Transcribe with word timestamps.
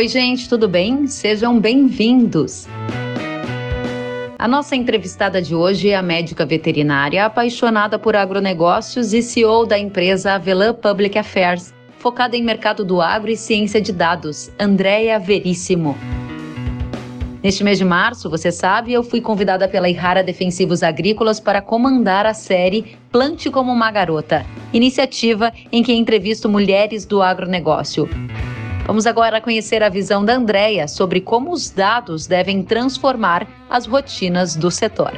Oi, 0.00 0.08
gente, 0.08 0.48
tudo 0.48 0.66
bem? 0.66 1.06
Sejam 1.06 1.60
bem-vindos. 1.60 2.66
A 4.38 4.48
nossa 4.48 4.74
entrevistada 4.74 5.42
de 5.42 5.54
hoje 5.54 5.90
é 5.90 5.94
a 5.94 6.00
médica 6.00 6.46
veterinária 6.46 7.26
apaixonada 7.26 7.98
por 7.98 8.16
agronegócios 8.16 9.12
e 9.12 9.20
CEO 9.20 9.66
da 9.66 9.78
empresa 9.78 10.32
Avelan 10.32 10.72
Public 10.72 11.18
Affairs, 11.18 11.74
focada 11.98 12.34
em 12.34 12.42
mercado 12.42 12.82
do 12.82 12.98
agro 12.98 13.30
e 13.30 13.36
ciência 13.36 13.78
de 13.78 13.92
dados, 13.92 14.50
Andréia 14.58 15.18
Veríssimo. 15.18 15.94
Neste 17.42 17.62
mês 17.62 17.76
de 17.76 17.84
março, 17.84 18.30
você 18.30 18.50
sabe, 18.50 18.94
eu 18.94 19.02
fui 19.02 19.20
convidada 19.20 19.68
pela 19.68 19.90
Irrara 19.90 20.22
Defensivos 20.22 20.82
Agrícolas 20.82 21.38
para 21.38 21.60
comandar 21.60 22.24
a 22.24 22.32
série 22.32 22.96
Plante 23.12 23.50
como 23.50 23.70
uma 23.70 23.90
Garota, 23.90 24.46
iniciativa 24.72 25.52
em 25.70 25.82
que 25.82 25.92
entrevisto 25.92 26.48
mulheres 26.48 27.04
do 27.04 27.20
agronegócio. 27.20 28.08
Vamos 28.90 29.06
agora 29.06 29.40
conhecer 29.40 29.84
a 29.84 29.88
visão 29.88 30.24
da 30.24 30.34
Andrea 30.34 30.88
sobre 30.88 31.20
como 31.20 31.52
os 31.52 31.70
dados 31.70 32.26
devem 32.26 32.60
transformar 32.60 33.46
as 33.70 33.86
rotinas 33.86 34.56
do 34.56 34.68
setor. 34.68 35.12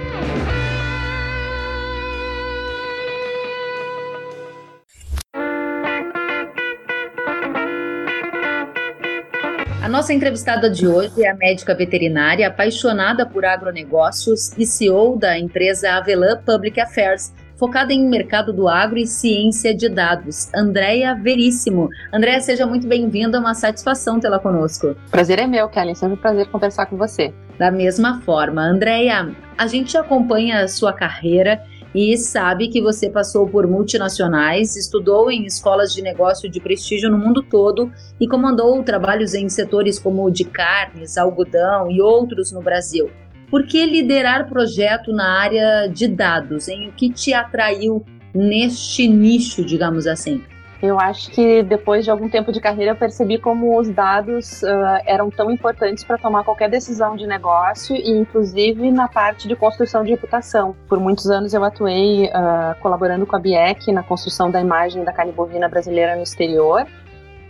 A 9.82 9.88
nossa 9.88 10.12
entrevistada 10.12 10.68
de 10.68 10.86
hoje 10.86 11.24
é 11.24 11.30
a 11.30 11.34
médica 11.34 11.74
veterinária 11.74 12.48
apaixonada 12.48 13.24
por 13.24 13.46
agronegócios 13.46 14.52
e 14.58 14.66
CEO 14.66 15.16
da 15.16 15.38
empresa 15.38 15.92
Avelan 15.92 16.42
Public 16.44 16.78
Affairs, 16.78 17.32
focada 17.62 17.92
em 17.92 18.08
mercado 18.08 18.52
do 18.52 18.68
agro 18.68 18.98
e 18.98 19.06
ciência 19.06 19.72
de 19.72 19.88
dados, 19.88 20.52
Andréia 20.52 21.14
Veríssimo. 21.14 21.88
Andréia, 22.12 22.40
seja 22.40 22.66
muito 22.66 22.88
bem-vinda, 22.88 23.38
uma 23.38 23.54
satisfação 23.54 24.18
tê-la 24.18 24.40
conosco. 24.40 24.96
Prazer 25.12 25.38
é 25.38 25.46
meu, 25.46 25.68
Kelly, 25.68 25.94
sempre 25.94 26.14
um 26.14 26.20
prazer 26.20 26.48
conversar 26.48 26.86
com 26.86 26.96
você. 26.96 27.32
Da 27.60 27.70
mesma 27.70 28.20
forma, 28.22 28.62
Andréia, 28.62 29.32
a 29.56 29.66
gente 29.68 29.96
acompanha 29.96 30.64
a 30.64 30.66
sua 30.66 30.92
carreira 30.92 31.62
e 31.94 32.16
sabe 32.16 32.66
que 32.66 32.82
você 32.82 33.08
passou 33.08 33.46
por 33.46 33.64
multinacionais, 33.68 34.74
estudou 34.74 35.30
em 35.30 35.46
escolas 35.46 35.94
de 35.94 36.02
negócio 36.02 36.50
de 36.50 36.58
prestígio 36.58 37.12
no 37.12 37.16
mundo 37.16 37.44
todo 37.44 37.92
e 38.18 38.26
comandou 38.26 38.82
trabalhos 38.82 39.34
em 39.34 39.48
setores 39.48 40.00
como 40.00 40.24
o 40.24 40.32
de 40.32 40.42
carnes, 40.42 41.16
algodão 41.16 41.88
e 41.88 42.02
outros 42.02 42.50
no 42.50 42.60
Brasil. 42.60 43.08
Por 43.52 43.66
que 43.66 43.84
liderar 43.84 44.48
projeto 44.48 45.12
na 45.12 45.38
área 45.38 45.86
de 45.86 46.08
dados? 46.08 46.68
Em 46.68 46.88
o 46.88 46.92
que 46.92 47.10
te 47.10 47.34
atraiu 47.34 48.02
neste 48.34 49.06
nicho, 49.06 49.62
digamos 49.62 50.06
assim? 50.06 50.42
Eu 50.82 50.98
acho 50.98 51.30
que 51.30 51.62
depois 51.62 52.02
de 52.02 52.10
algum 52.10 52.30
tempo 52.30 52.50
de 52.50 52.62
carreira 52.62 52.92
eu 52.92 52.96
percebi 52.96 53.36
como 53.36 53.78
os 53.78 53.90
dados 53.90 54.62
uh, 54.62 55.02
eram 55.04 55.30
tão 55.30 55.50
importantes 55.50 56.02
para 56.02 56.16
tomar 56.16 56.44
qualquer 56.44 56.70
decisão 56.70 57.14
de 57.14 57.26
negócio 57.26 57.94
e 57.94 58.10
inclusive 58.10 58.90
na 58.90 59.06
parte 59.06 59.46
de 59.46 59.54
construção 59.54 60.02
de 60.02 60.12
reputação. 60.12 60.74
Por 60.88 60.98
muitos 60.98 61.30
anos 61.30 61.52
eu 61.52 61.62
atuei 61.62 62.28
uh, 62.28 62.80
colaborando 62.80 63.26
com 63.26 63.36
a 63.36 63.38
BIEC 63.38 63.92
na 63.92 64.02
construção 64.02 64.50
da 64.50 64.62
imagem 64.62 65.04
da 65.04 65.12
carne 65.12 65.30
bovina 65.30 65.68
brasileira 65.68 66.16
no 66.16 66.22
exterior 66.22 66.86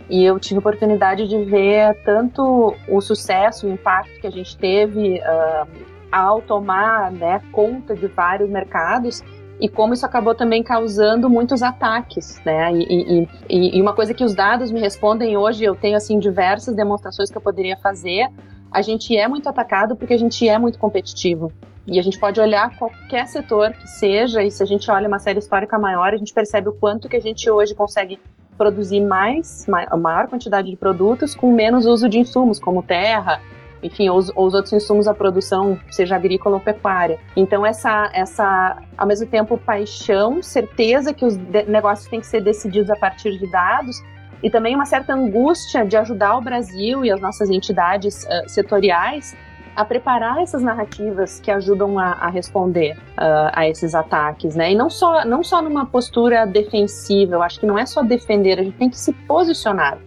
e 0.09 0.25
eu 0.25 0.37
tive 0.37 0.59
oportunidade 0.59 1.29
de 1.29 1.45
ver 1.45 1.95
tanto 2.03 2.75
o 2.89 2.99
sucesso, 2.99 3.67
o 3.67 3.71
impacto 3.71 4.19
que 4.19 4.27
a 4.27 4.29
gente 4.29 4.57
teve 4.57 5.21
uh, 5.21 5.92
ao 6.13 6.41
tomar 6.41 7.11
né, 7.11 7.41
conta 7.51 7.95
de 7.95 8.05
vários 8.05 8.47
mercados 8.47 9.23
e 9.59 9.67
como 9.67 9.93
isso 9.93 10.05
acabou 10.05 10.35
também 10.35 10.61
causando 10.61 11.29
muitos 11.29 11.63
ataques, 11.63 12.41
né? 12.45 12.71
E, 12.73 13.27
e, 13.49 13.77
e, 13.77 13.81
uma 13.81 13.93
coisa 13.93 14.13
que 14.13 14.23
os 14.23 14.35
dados 14.35 14.71
me 14.71 14.79
respondem 14.79 15.37
hoje, 15.37 15.63
eu 15.63 15.75
tenho 15.75 15.95
assim 15.95 16.19
diversas 16.19 16.75
demonstrações 16.75 17.29
que 17.29 17.37
eu 17.37 17.41
poderia 17.41 17.77
fazer. 17.77 18.27
A 18.71 18.81
gente 18.81 19.15
é 19.15 19.27
muito 19.27 19.47
atacado 19.47 19.95
porque 19.95 20.13
a 20.13 20.17
gente 20.17 20.47
é 20.47 20.57
muito 20.57 20.77
competitivo. 20.77 21.51
E 21.87 21.99
a 21.99 22.01
gente 22.01 22.19
pode 22.19 22.39
olhar 22.39 22.77
qualquer 22.77 23.27
setor 23.27 23.71
que 23.73 23.87
seja, 23.87 24.43
e 24.43 24.49
se 24.49 24.63
a 24.63 24.65
gente 24.65 24.89
olha 24.89 25.07
uma 25.07 25.19
série 25.19 25.39
histórica 25.39 25.77
maior, 25.77 26.13
a 26.13 26.17
gente 26.17 26.33
percebe 26.33 26.69
o 26.69 26.73
quanto 26.73 27.09
que 27.09 27.15
a 27.17 27.21
gente 27.21 27.49
hoje 27.49 27.75
consegue 27.75 28.19
produzir 28.57 29.01
mais, 29.01 29.65
maior 29.67 30.27
quantidade 30.27 30.69
de 30.69 30.77
produtos 30.77 31.35
com 31.35 31.51
menos 31.51 31.85
uso 31.85 32.07
de 32.07 32.19
insumos, 32.19 32.59
como 32.59 32.83
terra, 32.83 33.41
enfim, 33.83 34.09
os, 34.09 34.31
os 34.35 34.53
outros 34.53 34.73
insumos 34.73 35.05
da 35.05 35.13
produção, 35.13 35.77
seja 35.91 36.15
agrícola 36.15 36.55
ou 36.55 36.61
pecuária. 36.61 37.19
Então, 37.35 37.65
essa, 37.65 38.09
essa, 38.13 38.77
ao 38.97 39.05
mesmo 39.05 39.27
tempo, 39.27 39.57
paixão, 39.57 40.41
certeza 40.41 41.13
que 41.13 41.25
os 41.25 41.37
negócios 41.67 42.07
têm 42.07 42.19
que 42.19 42.27
ser 42.27 42.41
decididos 42.41 42.89
a 42.89 42.95
partir 42.95 43.37
de 43.37 43.51
dados, 43.51 44.01
e 44.41 44.49
também 44.49 44.75
uma 44.75 44.85
certa 44.85 45.13
angústia 45.13 45.85
de 45.85 45.95
ajudar 45.95 46.37
o 46.37 46.41
Brasil 46.41 47.05
e 47.05 47.11
as 47.11 47.21
nossas 47.21 47.49
entidades 47.49 48.25
uh, 48.25 48.49
setoriais 48.49 49.35
a 49.75 49.83
preparar 49.83 50.39
essas 50.39 50.61
narrativas 50.61 51.39
que 51.39 51.49
ajudam 51.49 51.97
a, 51.97 52.11
a 52.13 52.29
responder 52.29 52.95
uh, 53.17 53.49
a 53.53 53.67
esses 53.67 53.95
ataques, 53.95 54.55
né? 54.55 54.71
E 54.71 54.75
não 54.75 54.89
só, 54.89 55.25
não 55.25 55.43
só 55.43 55.61
numa 55.61 55.85
postura 55.85 56.45
defensiva, 56.45 57.35
eu 57.35 57.41
acho 57.41 57.59
que 57.59 57.65
não 57.65 57.79
é 57.79 57.85
só 57.85 58.03
defender, 58.03 58.59
a 58.59 58.63
gente 58.63 58.77
tem 58.77 58.89
que 58.89 58.99
se 58.99 59.13
posicionar, 59.13 59.97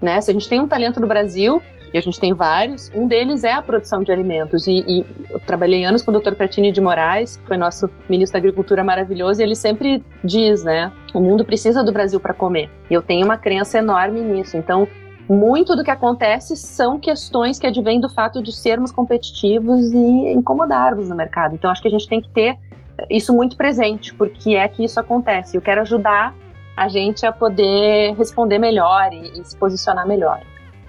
né? 0.00 0.20
Se 0.20 0.30
a 0.30 0.34
gente 0.34 0.48
tem 0.48 0.60
um 0.60 0.68
talento 0.68 1.00
do 1.00 1.06
Brasil, 1.06 1.60
e 1.92 1.98
a 1.98 2.00
gente 2.00 2.20
tem 2.20 2.32
vários. 2.32 2.90
Um 2.94 3.06
deles 3.06 3.44
é 3.44 3.52
a 3.52 3.62
produção 3.62 4.02
de 4.02 4.12
alimentos. 4.12 4.66
E, 4.66 4.84
e 4.86 5.06
eu 5.30 5.40
trabalhei 5.40 5.84
anos 5.84 6.02
com 6.02 6.10
o 6.12 6.20
Dr. 6.20 6.34
Pertini 6.34 6.70
de 6.70 6.80
Moraes, 6.80 7.36
que 7.36 7.46
foi 7.46 7.56
nosso 7.56 7.90
ministro 8.08 8.34
da 8.34 8.38
Agricultura 8.38 8.84
maravilhoso, 8.84 9.40
e 9.40 9.44
ele 9.44 9.54
sempre 9.54 10.04
diz, 10.22 10.64
né? 10.64 10.92
O 11.12 11.20
mundo 11.20 11.44
precisa 11.44 11.82
do 11.82 11.92
Brasil 11.92 12.20
para 12.20 12.32
comer. 12.32 12.70
E 12.90 12.94
eu 12.94 13.02
tenho 13.02 13.24
uma 13.24 13.36
crença 13.36 13.78
enorme 13.78 14.20
nisso. 14.20 14.56
Então, 14.56 14.86
muito 15.28 15.76
do 15.76 15.84
que 15.84 15.90
acontece 15.90 16.56
são 16.56 16.98
questões 16.98 17.58
que 17.58 17.66
advêm 17.66 18.00
do 18.00 18.08
fato 18.08 18.42
de 18.42 18.52
sermos 18.52 18.90
competitivos 18.90 19.92
e 19.92 20.32
incomodarmos 20.32 21.08
no 21.08 21.16
mercado. 21.16 21.54
Então, 21.54 21.70
acho 21.70 21.82
que 21.82 21.88
a 21.88 21.90
gente 21.90 22.08
tem 22.08 22.20
que 22.20 22.28
ter 22.30 22.56
isso 23.08 23.34
muito 23.34 23.56
presente, 23.56 24.14
porque 24.14 24.56
é 24.56 24.66
que 24.68 24.84
isso 24.84 24.98
acontece. 25.00 25.56
Eu 25.56 25.62
quero 25.62 25.80
ajudar 25.80 26.34
a 26.76 26.88
gente 26.88 27.26
a 27.26 27.32
poder 27.32 28.14
responder 28.16 28.58
melhor 28.58 29.12
e, 29.12 29.40
e 29.40 29.44
se 29.44 29.56
posicionar 29.56 30.06
melhor. 30.06 30.40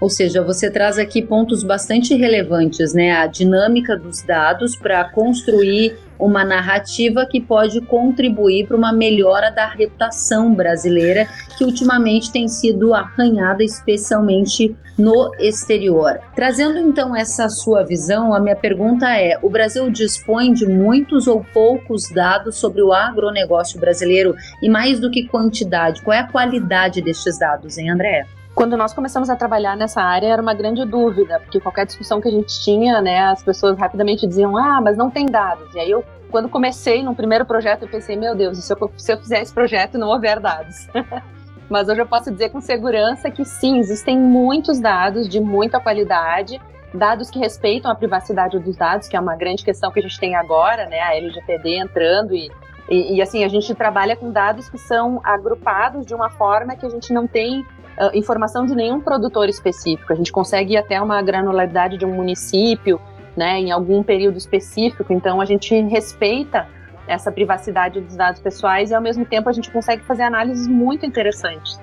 Ou 0.02 0.10
seja, 0.10 0.42
você 0.42 0.68
traz 0.68 0.98
aqui 0.98 1.22
pontos 1.22 1.62
bastante 1.62 2.12
relevantes, 2.16 2.92
né? 2.92 3.12
A 3.12 3.28
dinâmica 3.28 3.96
dos 3.96 4.20
dados 4.20 4.74
para 4.74 5.04
construir 5.04 5.96
uma 6.18 6.44
narrativa 6.44 7.24
que 7.24 7.40
pode 7.40 7.80
contribuir 7.82 8.66
para 8.66 8.76
uma 8.76 8.92
melhora 8.92 9.48
da 9.48 9.64
reputação 9.64 10.52
brasileira, 10.52 11.28
que 11.56 11.64
ultimamente 11.64 12.32
tem 12.32 12.48
sido 12.48 12.92
arranhada, 12.92 13.62
especialmente 13.62 14.74
no 14.98 15.30
exterior. 15.38 16.18
Trazendo 16.34 16.78
então 16.78 17.14
essa 17.14 17.48
sua 17.48 17.84
visão, 17.84 18.34
a 18.34 18.40
minha 18.40 18.56
pergunta 18.56 19.08
é: 19.16 19.38
o 19.40 19.48
Brasil 19.48 19.88
dispõe 19.88 20.52
de 20.52 20.66
muitos 20.66 21.28
ou 21.28 21.46
poucos 21.54 22.10
dados 22.10 22.56
sobre 22.56 22.82
o 22.82 22.92
agronegócio 22.92 23.78
brasileiro? 23.78 24.34
E 24.60 24.68
mais 24.68 24.98
do 24.98 25.12
que 25.12 25.28
quantidade, 25.28 26.02
qual 26.02 26.16
é 26.16 26.18
a 26.22 26.26
qualidade 26.26 27.00
destes 27.00 27.38
dados, 27.38 27.78
hein, 27.78 27.88
André? 27.88 28.26
Quando 28.54 28.76
nós 28.76 28.92
começamos 28.92 29.30
a 29.30 29.36
trabalhar 29.36 29.76
nessa 29.76 30.02
área 30.02 30.26
era 30.26 30.42
uma 30.42 30.52
grande 30.52 30.84
dúvida, 30.84 31.40
porque 31.40 31.58
qualquer 31.58 31.86
discussão 31.86 32.20
que 32.20 32.28
a 32.28 32.30
gente 32.30 32.62
tinha, 32.62 33.00
né, 33.00 33.20
as 33.20 33.42
pessoas 33.42 33.78
rapidamente 33.78 34.26
diziam, 34.26 34.56
ah, 34.56 34.80
mas 34.80 34.96
não 34.96 35.10
tem 35.10 35.24
dados. 35.24 35.74
E 35.74 35.78
aí 35.78 35.90
eu, 35.90 36.04
quando 36.30 36.50
comecei 36.50 37.02
no 37.02 37.14
primeiro 37.14 37.46
projeto, 37.46 37.82
eu 37.82 37.88
pensei, 37.88 38.14
meu 38.14 38.34
Deus, 38.34 38.58
se 38.58 38.72
eu, 38.72 38.92
se 38.96 39.12
eu 39.12 39.18
fizer 39.18 39.40
esse 39.40 39.52
projeto 39.52 39.96
não 39.96 40.08
houver 40.08 40.38
dados. 40.38 40.86
mas 41.68 41.88
hoje 41.88 42.02
eu 42.02 42.06
posso 42.06 42.30
dizer 42.30 42.50
com 42.50 42.60
segurança 42.60 43.30
que 43.30 43.44
sim, 43.44 43.78
existem 43.78 44.18
muitos 44.18 44.78
dados 44.78 45.26
de 45.26 45.40
muita 45.40 45.80
qualidade, 45.80 46.60
dados 46.92 47.30
que 47.30 47.38
respeitam 47.38 47.90
a 47.90 47.94
privacidade 47.94 48.58
dos 48.58 48.76
dados, 48.76 49.08
que 49.08 49.16
é 49.16 49.20
uma 49.20 49.34
grande 49.34 49.64
questão 49.64 49.90
que 49.90 49.98
a 49.98 50.02
gente 50.02 50.20
tem 50.20 50.36
agora, 50.36 50.86
né, 50.86 51.00
a 51.00 51.16
LGPD 51.16 51.78
entrando 51.78 52.34
e 52.34 52.50
e, 52.88 53.14
e, 53.14 53.22
assim, 53.22 53.44
a 53.44 53.48
gente 53.48 53.74
trabalha 53.74 54.16
com 54.16 54.30
dados 54.30 54.68
que 54.68 54.76
são 54.76 55.20
agrupados 55.24 56.04
de 56.04 56.14
uma 56.14 56.28
forma 56.28 56.76
que 56.76 56.84
a 56.84 56.88
gente 56.88 57.12
não 57.12 57.26
tem 57.26 57.64
uh, 57.98 58.16
informação 58.16 58.66
de 58.66 58.74
nenhum 58.74 59.00
produtor 59.00 59.48
específico. 59.48 60.12
A 60.12 60.16
gente 60.16 60.32
consegue 60.32 60.74
ir 60.74 60.76
até 60.76 61.00
uma 61.00 61.20
granularidade 61.22 61.98
de 61.98 62.04
um 62.04 62.14
município, 62.14 63.00
né, 63.36 63.58
em 63.58 63.70
algum 63.70 64.02
período 64.02 64.36
específico. 64.36 65.12
Então 65.12 65.40
a 65.40 65.44
gente 65.44 65.74
respeita 65.82 66.66
essa 67.06 67.32
privacidade 67.32 68.00
dos 68.00 68.16
dados 68.16 68.40
pessoais 68.40 68.90
e 68.90 68.94
ao 68.94 69.02
mesmo 69.02 69.24
tempo 69.24 69.48
a 69.48 69.52
gente 69.52 69.70
consegue 69.70 70.02
fazer 70.04 70.22
análises 70.22 70.66
muito 70.66 71.04
interessantes. 71.04 71.80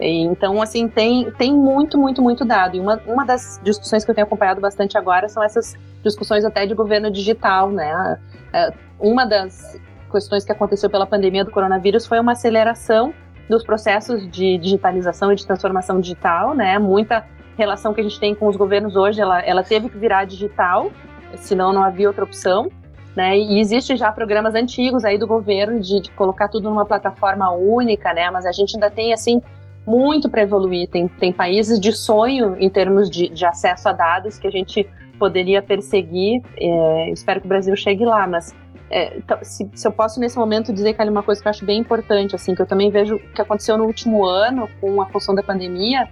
Então, 0.00 0.60
assim, 0.60 0.88
tem, 0.88 1.30
tem 1.32 1.54
muito, 1.54 1.96
muito, 1.96 2.20
muito 2.20 2.44
dado. 2.44 2.76
E 2.76 2.80
uma, 2.80 3.00
uma 3.06 3.24
das 3.24 3.60
discussões 3.62 4.04
que 4.04 4.10
eu 4.10 4.14
tenho 4.14 4.26
acompanhado 4.26 4.60
bastante 4.60 4.98
agora 4.98 5.28
são 5.28 5.42
essas 5.42 5.76
discussões 6.02 6.44
até 6.44 6.66
de 6.66 6.74
governo 6.74 7.10
digital, 7.10 7.70
né? 7.70 8.18
É, 8.52 8.72
uma 8.98 9.24
das 9.24 9.80
questões 10.10 10.44
que 10.44 10.50
aconteceu 10.50 10.90
pela 10.90 11.06
pandemia 11.06 11.44
do 11.44 11.50
coronavírus 11.50 12.06
foi 12.06 12.18
uma 12.18 12.32
aceleração 12.32 13.14
dos 13.48 13.64
processos 13.64 14.28
de 14.30 14.58
digitalização 14.58 15.32
e 15.32 15.36
de 15.36 15.46
transformação 15.46 16.00
digital, 16.00 16.54
né? 16.54 16.78
Muita 16.78 17.24
relação 17.56 17.92
que 17.92 18.00
a 18.00 18.04
gente 18.04 18.18
tem 18.18 18.34
com 18.34 18.46
os 18.48 18.56
governos 18.56 18.96
hoje, 18.96 19.20
ela, 19.20 19.40
ela 19.40 19.62
teve 19.62 19.88
que 19.88 19.98
virar 19.98 20.24
digital, 20.24 20.90
senão 21.36 21.72
não 21.72 21.82
havia 21.82 22.08
outra 22.08 22.24
opção. 22.24 22.70
Né? 23.14 23.38
E 23.38 23.60
existe 23.60 23.94
já 23.94 24.10
programas 24.10 24.54
antigos 24.54 25.04
aí 25.04 25.18
do 25.18 25.26
governo 25.26 25.78
de, 25.78 26.00
de, 26.00 26.10
colocar 26.12 26.48
tudo 26.48 26.70
numa 26.70 26.86
plataforma 26.86 27.50
única, 27.50 28.14
né? 28.14 28.30
Mas 28.30 28.46
a 28.46 28.52
gente 28.52 28.74
ainda 28.74 28.90
tem 28.90 29.12
assim 29.12 29.42
muito 29.86 30.30
para 30.30 30.40
evoluir. 30.40 30.88
Tem, 30.88 31.08
tem 31.08 31.30
países 31.30 31.78
de 31.78 31.92
sonho 31.92 32.56
em 32.58 32.70
termos 32.70 33.10
de, 33.10 33.28
de 33.28 33.44
acesso 33.44 33.86
a 33.88 33.92
dados 33.92 34.38
que 34.38 34.46
a 34.46 34.50
gente 34.50 34.88
poderia 35.18 35.60
perseguir. 35.60 36.42
É, 36.56 37.10
espero 37.10 37.40
que 37.40 37.46
o 37.46 37.48
Brasil 37.48 37.76
chegue 37.76 38.04
lá, 38.04 38.26
mas 38.26 38.54
é, 38.92 39.16
então, 39.16 39.38
se, 39.42 39.70
se, 39.74 39.88
eu 39.88 39.90
posso 39.90 40.20
nesse 40.20 40.36
momento 40.36 40.70
dizer 40.70 40.94
é 40.98 41.04
uma 41.04 41.22
coisa 41.22 41.40
que 41.40 41.48
eu 41.48 41.50
acho 41.50 41.64
bem 41.64 41.78
importante, 41.78 42.36
assim, 42.36 42.54
que 42.54 42.60
eu 42.60 42.66
também 42.66 42.90
vejo 42.90 43.18
que 43.34 43.40
aconteceu 43.40 43.78
no 43.78 43.84
último 43.84 44.22
ano 44.26 44.68
com 44.82 45.00
a 45.00 45.06
função 45.06 45.34
da 45.34 45.42
pandemia, 45.42 46.06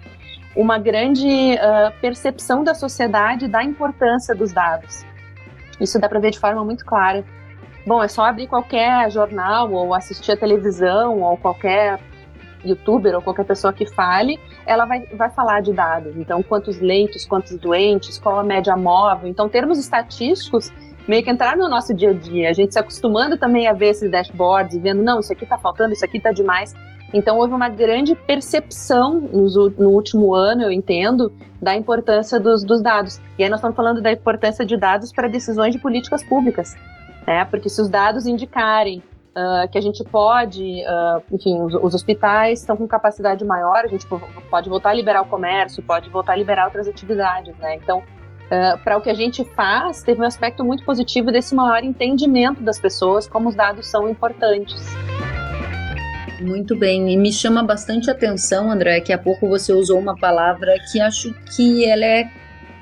uma 0.56 0.78
grande 0.78 1.26
uh, 1.26 1.92
percepção 2.00 2.64
da 2.64 2.74
sociedade 2.74 3.46
da 3.48 3.62
importância 3.62 4.34
dos 4.34 4.50
dados. 4.50 5.04
Isso 5.78 6.00
dá 6.00 6.08
para 6.08 6.18
ver 6.18 6.30
de 6.30 6.38
forma 6.38 6.64
muito 6.64 6.82
clara. 6.86 7.22
Bom, 7.86 8.02
é 8.02 8.08
só 8.08 8.24
abrir 8.24 8.46
qualquer 8.46 9.10
jornal 9.10 9.70
ou 9.70 9.92
assistir 9.94 10.32
a 10.32 10.36
televisão 10.36 11.20
ou 11.20 11.36
qualquer 11.36 12.00
youtuber 12.64 13.14
ou 13.14 13.20
qualquer 13.20 13.44
pessoa 13.44 13.72
que 13.74 13.86
fale, 13.86 14.38
ela 14.64 14.86
vai, 14.86 15.00
vai 15.14 15.28
falar 15.30 15.60
de 15.60 15.72
dados. 15.72 16.16
Então, 16.16 16.42
quantos 16.42 16.80
leitos, 16.80 17.26
quantos 17.26 17.56
doentes, 17.56 18.18
qual 18.18 18.38
a 18.38 18.42
média 18.44 18.74
móvel. 18.76 19.28
Então, 19.28 19.48
termos 19.48 19.78
estatísticos 19.78 20.72
meio 21.10 21.24
que 21.24 21.30
entrar 21.30 21.56
no 21.56 21.68
nosso 21.68 21.92
dia 21.92 22.10
a 22.10 22.14
dia. 22.14 22.48
A 22.48 22.52
gente 22.52 22.72
se 22.72 22.78
acostumando 22.78 23.36
também 23.36 23.66
a 23.66 23.72
ver 23.72 23.88
esses 23.88 24.08
dashboards 24.08 24.78
vendo, 24.78 25.02
não, 25.02 25.18
isso 25.18 25.32
aqui 25.32 25.42
está 25.42 25.58
faltando, 25.58 25.92
isso 25.92 26.04
aqui 26.04 26.18
está 26.18 26.30
demais. 26.30 26.72
Então, 27.12 27.36
houve 27.36 27.52
uma 27.52 27.68
grande 27.68 28.14
percepção 28.14 29.20
no, 29.20 29.70
no 29.70 29.88
último 29.90 30.32
ano, 30.32 30.62
eu 30.62 30.70
entendo, 30.70 31.32
da 31.60 31.74
importância 31.74 32.38
dos, 32.38 32.62
dos 32.62 32.80
dados. 32.80 33.20
E 33.36 33.42
aí 33.42 33.50
nós 33.50 33.58
estamos 33.58 33.76
falando 33.76 34.00
da 34.00 34.12
importância 34.12 34.64
de 34.64 34.76
dados 34.76 35.12
para 35.12 35.26
decisões 35.26 35.74
de 35.74 35.80
políticas 35.80 36.22
públicas. 36.22 36.76
Né? 37.26 37.44
Porque 37.44 37.68
se 37.68 37.82
os 37.82 37.88
dados 37.90 38.26
indicarem 38.26 39.02
Uh, 39.30 39.70
que 39.70 39.78
a 39.78 39.80
gente 39.80 40.02
pode, 40.02 40.82
uh, 40.82 41.22
enfim, 41.30 41.62
os, 41.62 41.72
os, 41.72 41.94
hospitais 41.94 42.58
estão 42.58 42.76
com 42.76 42.84
capacidade 42.88 43.44
maior, 43.44 43.84
a 43.84 43.86
gente 43.86 44.04
pode 44.50 44.68
voltar 44.68 44.90
a 44.90 44.92
liberar 44.92 45.22
o 45.22 45.26
comércio, 45.26 45.80
pode 45.84 46.10
voltar 46.10 46.32
a 46.32 46.36
liberar 46.36 46.64
outras 46.64 46.88
atividades, 46.88 47.56
né? 47.58 47.76
Então, 47.76 48.02
uh, 48.50 48.78
para 48.82 48.96
o 48.96 49.00
que 49.00 49.10
a 49.10 49.14
gente 49.14 49.44
faz, 49.44 50.02
teve 50.02 50.20
um 50.20 50.24
aspecto 50.24 50.64
muito 50.64 50.84
positivo 50.84 51.30
desse 51.30 51.54
maior 51.54 51.82
entendimento 51.84 52.62
das 52.62 52.78
pessoas 52.78 53.26
como 53.26 53.48
os 53.48 53.54
dados 53.54 53.86
são 53.88 54.08
importantes. 54.08 54.82
Muito 56.40 56.76
bem, 56.76 57.12
e 57.12 57.16
me 57.16 57.32
chama 57.32 57.62
bastante 57.62 58.10
atenção, 58.10 58.70
André, 58.70 59.00
que 59.00 59.12
há 59.12 59.18
pouco 59.18 59.46
você 59.46 59.72
usou 59.72 59.98
uma 59.98 60.16
palavra 60.16 60.74
que 60.90 60.98
acho 60.98 61.34
que 61.54 61.84
ela 61.84 62.04
é 62.04 62.30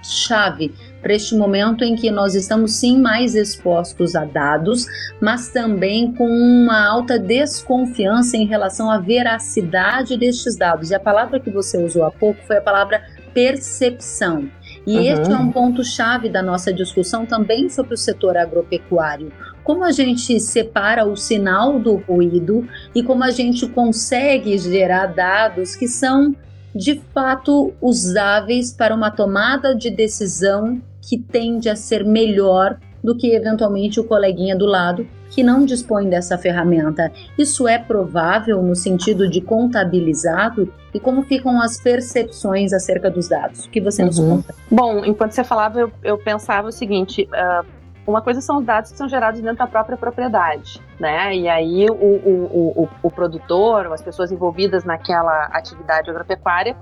chave 0.00 0.72
para 1.02 1.14
este 1.14 1.34
momento 1.36 1.84
em 1.84 1.94
que 1.94 2.10
nós 2.10 2.34
estamos 2.34 2.74
sim 2.74 3.00
mais 3.00 3.34
expostos 3.34 4.14
a 4.14 4.24
dados, 4.24 4.86
mas 5.20 5.48
também 5.48 6.12
com 6.12 6.28
uma 6.28 6.86
alta 6.86 7.18
desconfiança 7.18 8.36
em 8.36 8.46
relação 8.46 8.90
à 8.90 8.98
veracidade 8.98 10.16
destes 10.16 10.56
dados. 10.56 10.90
E 10.90 10.94
a 10.94 11.00
palavra 11.00 11.40
que 11.40 11.50
você 11.50 11.82
usou 11.82 12.04
há 12.04 12.10
pouco 12.10 12.40
foi 12.46 12.58
a 12.58 12.62
palavra 12.62 13.02
percepção. 13.32 14.48
E 14.88 14.96
uhum. 14.96 15.02
este 15.02 15.30
é 15.30 15.36
um 15.36 15.52
ponto-chave 15.52 16.30
da 16.30 16.42
nossa 16.42 16.72
discussão 16.72 17.26
também 17.26 17.68
sobre 17.68 17.92
o 17.92 17.96
setor 17.96 18.38
agropecuário. 18.38 19.30
Como 19.62 19.84
a 19.84 19.92
gente 19.92 20.40
separa 20.40 21.04
o 21.04 21.14
sinal 21.14 21.78
do 21.78 21.96
ruído 21.96 22.66
e 22.94 23.02
como 23.02 23.22
a 23.22 23.30
gente 23.30 23.68
consegue 23.68 24.56
gerar 24.56 25.08
dados 25.08 25.76
que 25.76 25.86
são 25.86 26.34
de 26.74 27.02
fato 27.12 27.74
usáveis 27.82 28.72
para 28.72 28.94
uma 28.94 29.10
tomada 29.10 29.74
de 29.74 29.90
decisão 29.90 30.80
que 31.02 31.18
tende 31.18 31.68
a 31.68 31.76
ser 31.76 32.02
melhor 32.02 32.78
do 33.04 33.14
que 33.14 33.34
eventualmente 33.34 34.00
o 34.00 34.04
coleguinha 34.04 34.56
do 34.56 34.64
lado 34.64 35.06
que 35.30 35.42
não 35.42 35.64
dispõe 35.64 36.08
dessa 36.08 36.38
ferramenta. 36.38 37.12
Isso 37.36 37.68
é 37.68 37.78
provável 37.78 38.62
no 38.62 38.74
sentido 38.74 39.28
de 39.28 39.40
contabilizado 39.40 40.72
e 40.92 40.98
como 40.98 41.22
ficam 41.22 41.60
as 41.60 41.80
percepções 41.80 42.72
acerca 42.72 43.10
dos 43.10 43.28
dados? 43.28 43.66
O 43.66 43.70
que 43.70 43.80
você 43.80 44.04
nos 44.04 44.18
uhum. 44.18 44.36
conta? 44.36 44.54
Bom, 44.70 45.04
enquanto 45.04 45.32
você 45.32 45.44
falava, 45.44 45.80
eu, 45.80 45.92
eu 46.02 46.18
pensava 46.18 46.68
o 46.68 46.72
seguinte: 46.72 47.28
uh, 47.32 47.66
uma 48.06 48.22
coisa 48.22 48.40
são 48.40 48.58
os 48.58 48.64
dados 48.64 48.90
que 48.90 48.96
são 48.96 49.08
gerados 49.08 49.40
dentro 49.40 49.58
da 49.58 49.66
própria 49.66 49.96
propriedade, 49.96 50.80
né? 50.98 51.36
E 51.36 51.48
aí 51.48 51.86
o, 51.90 51.94
o, 51.94 52.82
o, 52.82 52.88
o 53.02 53.10
produtor, 53.10 53.86
ou 53.86 53.92
as 53.92 54.00
pessoas 54.00 54.32
envolvidas 54.32 54.82
naquela 54.84 55.44
atividade 55.52 56.08
agropecuária, 56.08 56.74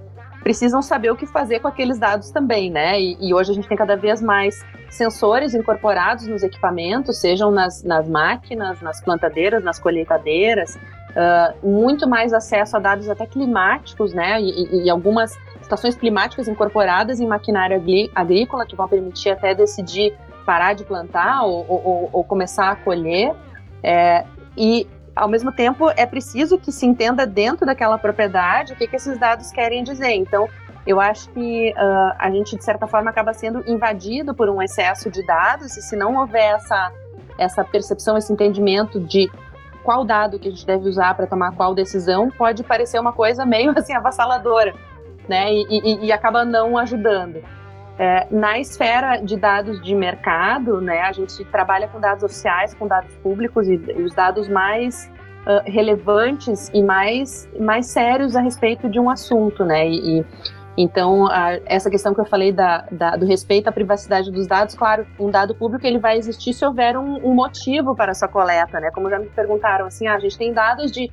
precisam 0.47 0.81
saber 0.81 1.11
o 1.11 1.17
que 1.17 1.27
fazer 1.27 1.59
com 1.59 1.67
aqueles 1.67 1.99
dados 1.99 2.31
também, 2.31 2.71
né? 2.71 3.01
E, 3.01 3.17
e, 3.21 3.35
hoje 3.35 3.51
a 3.51 3.55
gente 3.55 3.67
tem 3.67 3.77
cada 3.77 3.97
vez 3.97 4.23
mais 4.23 4.65
sensores 4.89 5.55
incorporados 5.55 6.25
nos 6.29 6.45
equipamentos, 6.45 7.19
sejam 7.19 7.51
nas, 7.51 7.83
nas 7.83 8.09
máquinas, 8.09 8.81
nas 8.81 9.01
plantadeiras, 9.01 9.65
nas 9.65 9.81
colheitadeiras, 9.81 10.77
uh, 10.77 11.69
muito 11.69 12.09
mais 12.09 12.33
acesso 12.33 12.77
a 12.77 12.79
dados 12.79 13.11
até 13.11 13.27
climáticos, 13.27 14.15
né? 14.15 14.41
E, 14.41 14.85
e, 14.85 14.89
algumas 14.89 15.37
estações 15.61 15.97
climáticas 15.97 16.47
incorporadas 16.47 17.19
em 17.19 17.27
maquinário 17.27 17.83
agrícola 18.15 18.65
que 18.65 18.77
vão 18.77 18.87
permitir 18.87 19.31
até 19.31 19.53
decidir 19.53 20.17
parar 20.47 20.75
de 20.75 20.85
plantar 20.85 21.43
ou, 21.43 21.67
ou, 21.69 22.09
ou 22.13 22.23
começar 22.23 22.71
a 22.71 22.77
colher. 22.77 23.35
É, 23.83 24.25
e, 24.57 24.87
ao 25.17 25.29
mesmo 25.29 25.51
tempo, 25.51 25.91
é 25.97 26.05
preciso 26.05 26.59
que 26.59 26.71
se 26.71 26.85
entenda 26.85 27.27
dentro 27.27 27.65
daquela 27.65 27.97
propriedade 27.97 28.75
o 28.75 28.77
que, 28.77 28.87
que 28.87 28.97
esses 28.97 29.19
dados 29.19 29.51
querem 29.51 29.83
dizer. 29.83 30.13
Então, 30.13 30.47
eu 30.87 31.01
acho 31.01 31.31
que 31.31 31.71
uh, 31.73 32.15
a 32.19 32.31
gente, 32.31 32.55
de 32.55 32.63
certa 32.63 32.87
forma, 32.87 33.11
acaba 33.11 33.33
sendo 33.33 33.65
invadido 33.67 34.35
por 34.35 34.51
um 34.51 34.61
excesso 34.61 35.11
de 35.11 35.25
dados, 35.27 35.75
e 35.77 35.83
se 35.83 35.97
não 35.97 36.15
houver 36.17 36.55
essa, 36.55 36.93
essa 37.39 37.65
percepção, 37.65 38.19
esse 38.19 38.31
entendimento 38.31 39.01
de 39.01 39.31
qual 39.83 40.05
dado 40.05 40.39
que 40.39 40.49
a 40.49 40.51
gente 40.51 40.67
deve 40.67 40.87
usar 40.87 41.15
para 41.15 41.27
tomar 41.27 41.53
qual 41.53 41.75
decisão, 41.75 42.31
pode 42.31 42.63
parecer 42.63 43.01
uma 43.01 43.13
coisa 43.13 43.47
meio 43.47 43.71
assim 43.77 43.95
avassaladora, 43.95 44.75
né? 45.27 45.51
E, 45.51 45.67
e, 45.71 46.07
e 46.07 46.13
acaba 46.13 46.45
não 46.45 46.77
ajudando. 46.77 47.43
É, 47.99 48.27
na 48.31 48.59
esfera 48.59 49.17
de 49.17 49.39
dados 49.39 49.81
de 49.81 49.95
mercado, 49.95 50.83
né, 50.83 51.01
a 51.01 51.13
gente 51.13 51.43
trabalha 51.47 51.89
com 51.89 51.99
dados 51.99 52.23
oficiais, 52.23 52.75
com 52.75 52.87
dados 52.87 53.15
públicos 53.23 53.67
e, 53.67 53.77
os 54.03 54.15
dados 54.15 54.49
mais 54.49 55.11
uh, 55.47 55.63
relevantes 55.65 56.71
e 56.75 56.83
mais, 56.83 57.49
mais 57.59 57.87
sérios 57.87 58.37
a 58.37 58.41
respeito 58.43 58.87
de 58.89 59.01
um 59.01 59.09
assunto, 59.09 59.65
né? 59.65 59.89
E, 59.89 60.19
e 60.19 60.25
então 60.77 61.27
a, 61.27 61.59
essa 61.65 61.89
questão 61.89 62.13
que 62.13 62.21
eu 62.21 62.27
falei 62.27 62.53
da, 62.53 62.87
da, 62.93 63.17
do 63.17 63.25
respeito 63.25 63.69
à 63.69 63.73
privacidade 63.73 64.31
dos 64.31 64.47
dados, 64.47 64.75
claro, 64.75 65.07
um 65.19 65.31
dado 65.31 65.55
público 65.55 65.87
ele 65.87 65.99
vai 65.99 66.19
existir 66.19 66.53
se 66.53 66.67
houver 66.67 66.99
um, 66.99 67.27
um 67.27 67.35
motivo 67.35 67.95
para 67.97 68.11
essa 68.11 68.29
coleta, 68.29 68.79
né? 68.79 68.91
Como 68.91 69.09
já 69.09 69.19
me 69.19 69.27
perguntaram, 69.27 69.87
assim, 69.87 70.07
ah, 70.07 70.17
a 70.17 70.19
gente 70.19 70.37
tem 70.37 70.53
dados 70.53 70.93
de 70.93 71.11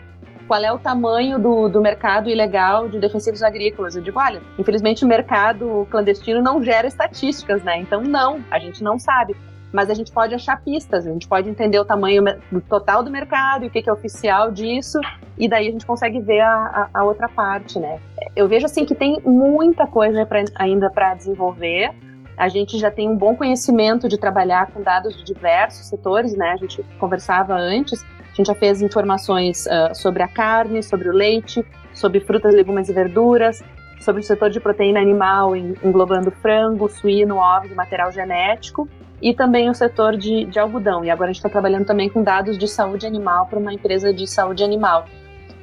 qual 0.48 0.64
é 0.64 0.72
o 0.72 0.78
tamanho 0.78 1.40
do, 1.40 1.70
do 1.70 1.82
mercado 1.82 2.30
ilegal 2.30 2.88
de 2.88 3.00
defensivos 3.00 3.42
agrícolas. 3.42 3.96
Eu 3.96 4.02
digo, 4.02 4.20
olha, 4.20 4.42
infelizmente 4.58 5.04
o 5.06 5.08
mercado 5.08 5.88
clandestino 5.90 6.42
não 6.42 6.64
gera 6.64 6.88
estatísticas, 6.88 7.64
né? 7.64 7.78
Então, 7.80 8.02
não, 8.02 8.44
a 8.52 8.60
gente 8.60 8.84
não 8.84 9.00
sabe. 9.00 9.36
Mas 9.72 9.90
a 9.90 9.96
gente 9.96 10.12
pode 10.12 10.36
achar 10.36 10.62
pistas, 10.62 11.08
a 11.08 11.12
gente 11.12 11.28
pode 11.28 11.50
entender 11.50 11.80
o 11.80 11.86
tamanho 11.86 12.24
total 12.70 13.02
do 13.02 13.10
mercado 13.10 13.66
e 13.66 13.68
o 13.68 13.72
que, 13.72 13.90
é 13.90 13.92
oficial 13.92 14.52
disso, 14.52 15.00
e 15.36 15.50
daí 15.50 15.68
a 15.68 15.72
gente 15.72 15.86
consegue 15.86 16.20
ver 16.20 16.42
a, 16.42 16.90
a, 16.94 17.00
a 17.00 17.04
outra 17.04 17.28
parte, 17.28 17.80
né? 17.80 18.00
Eu 18.36 18.48
vejo 18.48 18.68
assim 18.68 18.86
que 18.86 18.94
tem 18.94 19.20
muita 19.26 19.88
coisa 19.88 20.28
pra, 20.28 20.44
ainda 20.56 20.92
para 20.92 21.16
desenvolver. 21.16 21.92
A 22.38 22.48
gente 22.50 22.78
já 22.78 22.92
tem 22.92 23.10
um 23.10 23.18
bom 23.18 23.36
conhecimento 23.36 24.08
de 24.08 24.18
trabalhar 24.18 24.68
com 24.68 24.82
dados 24.82 25.16
de 25.18 25.24
diversos 25.24 25.88
setores, 25.88 26.36
né? 26.36 26.52
A 26.52 26.58
gente 26.58 26.84
conversava 27.00 27.56
antes, 27.56 28.06
a 28.34 28.36
gente 28.36 28.48
já 28.48 28.56
fez 28.56 28.82
informações 28.82 29.68
uh, 29.68 29.94
sobre 29.94 30.24
a 30.24 30.28
carne, 30.28 30.82
sobre 30.82 31.08
o 31.08 31.14
leite, 31.14 31.64
sobre 31.94 32.20
frutas, 32.20 32.54
legumes 32.54 32.90
e 32.90 32.94
verduras, 32.94 33.64
sobre 34.02 34.22
o 34.22 34.26
setor 34.26 34.50
de 34.50 34.60
proteína 34.60 35.00
animal, 35.00 35.56
englobando 35.56 36.32
frango, 36.32 36.90
suíno, 36.90 37.38
ovos 37.38 37.72
material 37.76 38.12
genético, 38.12 38.90
e 39.22 39.34
também 39.34 39.70
o 39.70 39.74
setor 39.74 40.18
de, 40.18 40.46
de 40.46 40.60
algodão. 40.60 41.06
E 41.06 41.12
agora 41.12 41.30
a 41.30 41.34
gente 41.34 41.38
está 41.38 41.50
trabalhando 41.50 41.86
também 41.86 42.10
com 42.10 42.24
dados 42.24 42.58
de 42.58 42.68
saúde 42.68 43.06
animal 43.06 43.46
para 43.46 43.60
uma 43.60 43.72
empresa 43.72 44.12
de 44.12 44.28
saúde 44.28 44.64
animal. 44.64 45.06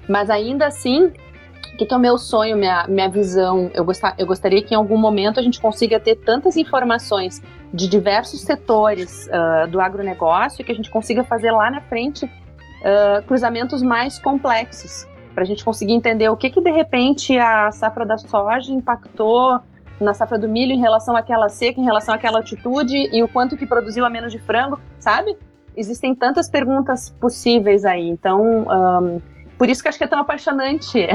Mas 0.08 0.30
ainda 0.30 0.66
assim, 0.66 1.06
o 1.06 1.76
que, 1.76 1.86
que, 1.86 1.92
é 1.92 1.96
o 1.96 2.00
meu 2.00 2.16
sonho, 2.16 2.56
minha, 2.56 2.86
minha 2.88 3.08
visão? 3.08 3.68
Eu, 3.74 3.84
gostar, 3.84 4.14
eu 4.16 4.26
gostaria 4.26 4.62
que 4.62 4.74
em 4.74 4.76
algum 4.76 4.96
momento 4.96 5.40
a 5.40 5.42
gente 5.42 5.60
consiga 5.60 5.98
ter 5.98 6.14
tantas 6.14 6.56
informações 6.56 7.42
de 7.74 7.88
diversos 7.88 8.42
setores 8.42 9.28
uh, 9.28 9.68
do 9.68 9.80
agronegócio 9.80 10.64
que 10.64 10.72
a 10.72 10.74
gente 10.74 10.88
consiga 10.88 11.22
fazer 11.24 11.50
lá 11.50 11.70
na 11.70 11.80
frente 11.80 12.30
uh, 12.80 13.22
cruzamentos 13.26 13.82
mais 13.82 14.18
complexos, 14.18 15.06
para 15.34 15.44
a 15.44 15.46
gente 15.46 15.64
conseguir 15.64 15.92
entender 15.92 16.28
o 16.28 16.36
que, 16.36 16.50
que 16.50 16.60
de 16.60 16.70
repente 16.70 17.38
a 17.38 17.70
safra 17.72 18.04
da 18.04 18.18
soja 18.18 18.72
impactou 18.72 19.60
na 20.00 20.14
safra 20.14 20.38
do 20.38 20.48
milho 20.48 20.72
em 20.72 20.80
relação 20.80 21.14
àquela 21.14 21.48
seca, 21.48 21.80
em 21.80 21.84
relação 21.84 22.14
àquela 22.14 22.38
altitude 22.38 22.96
e 23.12 23.22
o 23.22 23.28
quanto 23.28 23.56
que 23.56 23.66
produziu 23.66 24.04
a 24.04 24.10
menos 24.10 24.32
de 24.32 24.38
frango, 24.38 24.80
sabe? 24.98 25.36
Existem 25.76 26.14
tantas 26.14 26.48
perguntas 26.48 27.10
possíveis 27.10 27.84
aí, 27.84 28.08
então 28.08 28.42
um, 28.42 29.20
por 29.56 29.68
isso 29.68 29.82
que 29.82 29.88
acho 29.88 29.98
que 29.98 30.04
é 30.04 30.06
tão 30.06 30.18
apaixonante 30.18 31.06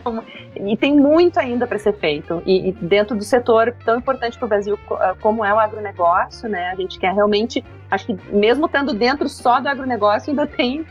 e 0.56 0.76
tem 0.78 0.96
muito 0.96 1.38
ainda 1.38 1.66
para 1.66 1.78
ser 1.78 1.92
feito 1.92 2.42
e, 2.46 2.70
e, 2.70 2.72
dentro 2.72 3.14
do 3.14 3.22
setor 3.22 3.76
tão 3.84 3.98
importante 3.98 4.38
para 4.38 4.46
o 4.46 4.48
Brasil 4.48 4.78
como 5.20 5.44
é 5.44 5.52
o 5.52 5.58
agronegócio, 5.58 6.48
né? 6.48 6.70
A 6.70 6.74
gente 6.74 6.98
quer 6.98 7.12
realmente, 7.12 7.62
acho 7.90 8.06
que 8.06 8.18
mesmo 8.34 8.64
estando 8.64 8.94
dentro 8.94 9.28
só 9.28 9.60
do 9.60 9.68
agronegócio 9.68 10.30
ainda 10.30 10.46
tem 10.46 10.86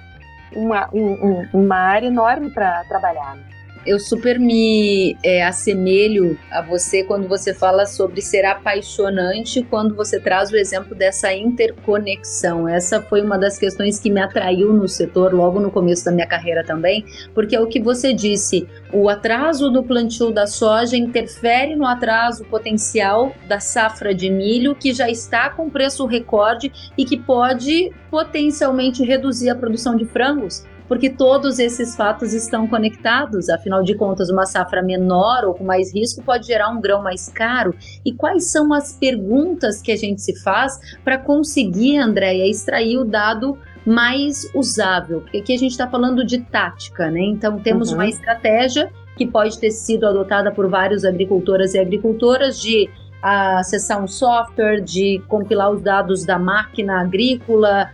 uma, 0.55 0.89
um, 0.93 1.47
uma 1.53 1.75
área 1.75 2.07
enorme 2.07 2.49
para 2.51 2.83
trabalhar. 2.85 3.37
Eu 3.85 3.99
super 3.99 4.39
me 4.39 5.17
é, 5.23 5.43
assemelho 5.43 6.37
a 6.51 6.61
você 6.61 7.03
quando 7.03 7.27
você 7.27 7.53
fala 7.53 7.85
sobre 7.85 8.21
ser 8.21 8.45
apaixonante, 8.45 9.63
quando 9.63 9.95
você 9.95 10.19
traz 10.19 10.51
o 10.51 10.55
exemplo 10.55 10.95
dessa 10.95 11.33
interconexão. 11.33 12.67
Essa 12.67 13.01
foi 13.01 13.21
uma 13.21 13.37
das 13.37 13.57
questões 13.57 13.99
que 13.99 14.09
me 14.09 14.21
atraiu 14.21 14.71
no 14.73 14.87
setor 14.87 15.33
logo 15.33 15.59
no 15.59 15.71
começo 15.71 16.05
da 16.05 16.11
minha 16.11 16.27
carreira 16.27 16.63
também, 16.63 17.05
porque 17.33 17.55
é 17.55 17.59
o 17.59 17.67
que 17.67 17.81
você 17.81 18.13
disse, 18.13 18.67
o 18.93 19.09
atraso 19.09 19.69
do 19.69 19.83
plantio 19.83 20.31
da 20.31 20.45
soja 20.45 20.95
interfere 20.95 21.75
no 21.75 21.85
atraso 21.85 22.45
potencial 22.45 23.33
da 23.47 23.59
safra 23.59 24.13
de 24.13 24.29
milho, 24.29 24.75
que 24.75 24.93
já 24.93 25.09
está 25.09 25.49
com 25.49 25.69
preço 25.69 26.05
recorde 26.05 26.71
e 26.97 27.05
que 27.05 27.17
pode 27.17 27.91
potencialmente 28.09 29.03
reduzir 29.03 29.49
a 29.49 29.55
produção 29.55 29.95
de 29.95 30.05
frangos 30.05 30.63
porque 30.91 31.09
todos 31.09 31.57
esses 31.57 31.95
fatos 31.95 32.33
estão 32.33 32.67
conectados. 32.67 33.47
Afinal 33.47 33.81
de 33.81 33.95
contas, 33.95 34.29
uma 34.29 34.45
safra 34.45 34.83
menor 34.83 35.45
ou 35.45 35.53
com 35.53 35.63
mais 35.63 35.95
risco 35.95 36.21
pode 36.21 36.47
gerar 36.47 36.67
um 36.67 36.81
grão 36.81 37.01
mais 37.01 37.29
caro. 37.29 37.73
E 38.05 38.11
quais 38.11 38.51
são 38.51 38.73
as 38.73 38.91
perguntas 38.91 39.81
que 39.81 39.89
a 39.89 39.95
gente 39.95 40.21
se 40.21 40.37
faz 40.41 40.97
para 41.01 41.17
conseguir, 41.17 41.95
Andréia, 41.95 42.45
extrair 42.45 42.97
o 42.97 43.05
dado 43.05 43.57
mais 43.85 44.51
usável? 44.53 45.21
Porque 45.21 45.37
aqui 45.37 45.53
a 45.53 45.57
gente 45.57 45.71
está 45.71 45.87
falando 45.87 46.25
de 46.25 46.39
tática, 46.39 47.09
né? 47.09 47.21
Então 47.21 47.57
temos 47.57 47.91
uhum. 47.91 47.95
uma 47.95 48.09
estratégia 48.09 48.91
que 49.15 49.25
pode 49.25 49.57
ter 49.59 49.71
sido 49.71 50.05
adotada 50.05 50.51
por 50.51 50.69
vários 50.69 51.05
agricultoras 51.05 51.73
e 51.73 51.79
agricultoras 51.79 52.59
de 52.59 52.89
acessar 53.21 54.03
um 54.03 54.07
software, 54.07 54.81
de 54.81 55.21
compilar 55.29 55.71
os 55.71 55.81
dados 55.81 56.25
da 56.25 56.37
máquina 56.37 56.99
agrícola, 56.99 57.89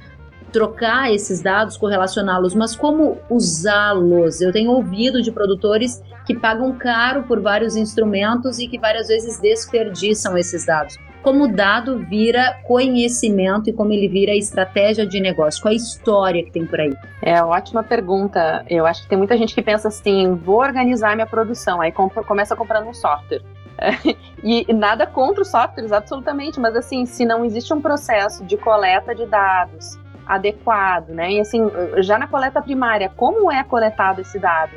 trocar 0.51 1.13
esses 1.13 1.41
dados, 1.41 1.77
correlacioná-los, 1.77 2.55
mas 2.55 2.75
como 2.75 3.17
usá-los? 3.29 4.41
Eu 4.41 4.51
tenho 4.51 4.71
ouvido 4.71 5.21
de 5.21 5.31
produtores 5.31 6.01
que 6.25 6.35
pagam 6.35 6.73
caro 6.77 7.23
por 7.23 7.39
vários 7.39 7.75
instrumentos 7.75 8.59
e 8.59 8.67
que 8.67 8.77
várias 8.77 9.07
vezes 9.07 9.39
desperdiçam 9.39 10.37
esses 10.37 10.65
dados. 10.65 10.97
Como 11.23 11.45
o 11.45 11.47
dado 11.47 11.99
vira 11.99 12.59
conhecimento 12.65 13.69
e 13.69 13.73
como 13.73 13.91
ele 13.91 14.07
vira 14.07 14.33
estratégia 14.33 15.05
de 15.05 15.19
negócio? 15.19 15.61
Qual 15.61 15.73
a 15.73 15.75
história 15.75 16.43
que 16.43 16.51
tem 16.51 16.65
por 16.65 16.79
aí? 16.79 16.95
É 17.21 17.41
ótima 17.43 17.83
pergunta. 17.83 18.63
Eu 18.69 18.85
acho 18.85 19.03
que 19.03 19.09
tem 19.09 19.17
muita 19.17 19.35
gente 19.35 19.53
que 19.53 19.61
pensa 19.61 19.89
assim: 19.89 20.35
vou 20.35 20.59
organizar 20.59 21.15
minha 21.15 21.27
produção, 21.27 21.81
aí 21.81 21.91
começa 21.91 22.55
comprando 22.55 22.87
um 22.87 22.93
software. 22.93 23.41
e 24.43 24.71
nada 24.73 25.05
contra 25.05 25.41
os 25.41 25.49
softwares, 25.49 25.91
absolutamente, 25.91 26.59
mas 26.59 26.75
assim, 26.75 27.05
se 27.05 27.25
não 27.25 27.45
existe 27.45 27.73
um 27.73 27.81
processo 27.81 28.43
de 28.45 28.57
coleta 28.57 29.13
de 29.13 29.25
dados, 29.25 29.99
adequado, 30.27 31.09
né? 31.09 31.31
E 31.31 31.39
assim, 31.39 31.61
já 31.99 32.17
na 32.17 32.27
coleta 32.27 32.61
primária, 32.61 33.11
como 33.15 33.51
é 33.51 33.63
coletado 33.63 34.21
esse 34.21 34.37
dado? 34.37 34.73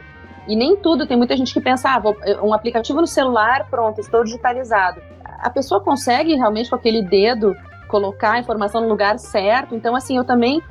E 0.46 0.56
nem 0.56 0.76
tudo, 0.76 1.06
tem 1.06 1.16
muita 1.16 1.36
gente 1.36 1.52
que 1.52 1.60
pensa, 1.60 1.90
ah, 1.90 1.98
vou, 1.98 2.16
um 2.42 2.52
aplicativo 2.52 3.00
no 3.00 3.06
celular, 3.06 3.66
pronto, 3.68 4.00
estou 4.00 4.24
digitalizado. 4.24 5.00
A 5.24 5.50
pessoa 5.50 5.80
consegue 5.80 6.34
realmente 6.34 6.70
com 6.70 6.76
aquele 6.76 7.02
dedo 7.02 7.54
colocar 7.88 8.32
a 8.32 8.38
informação 8.38 8.80
no 8.80 8.88
lugar 8.88 9.18
certo? 9.18 9.74
Então, 9.74 9.94
assim, 9.94 10.16
eu 10.16 10.24
também, 10.24 10.62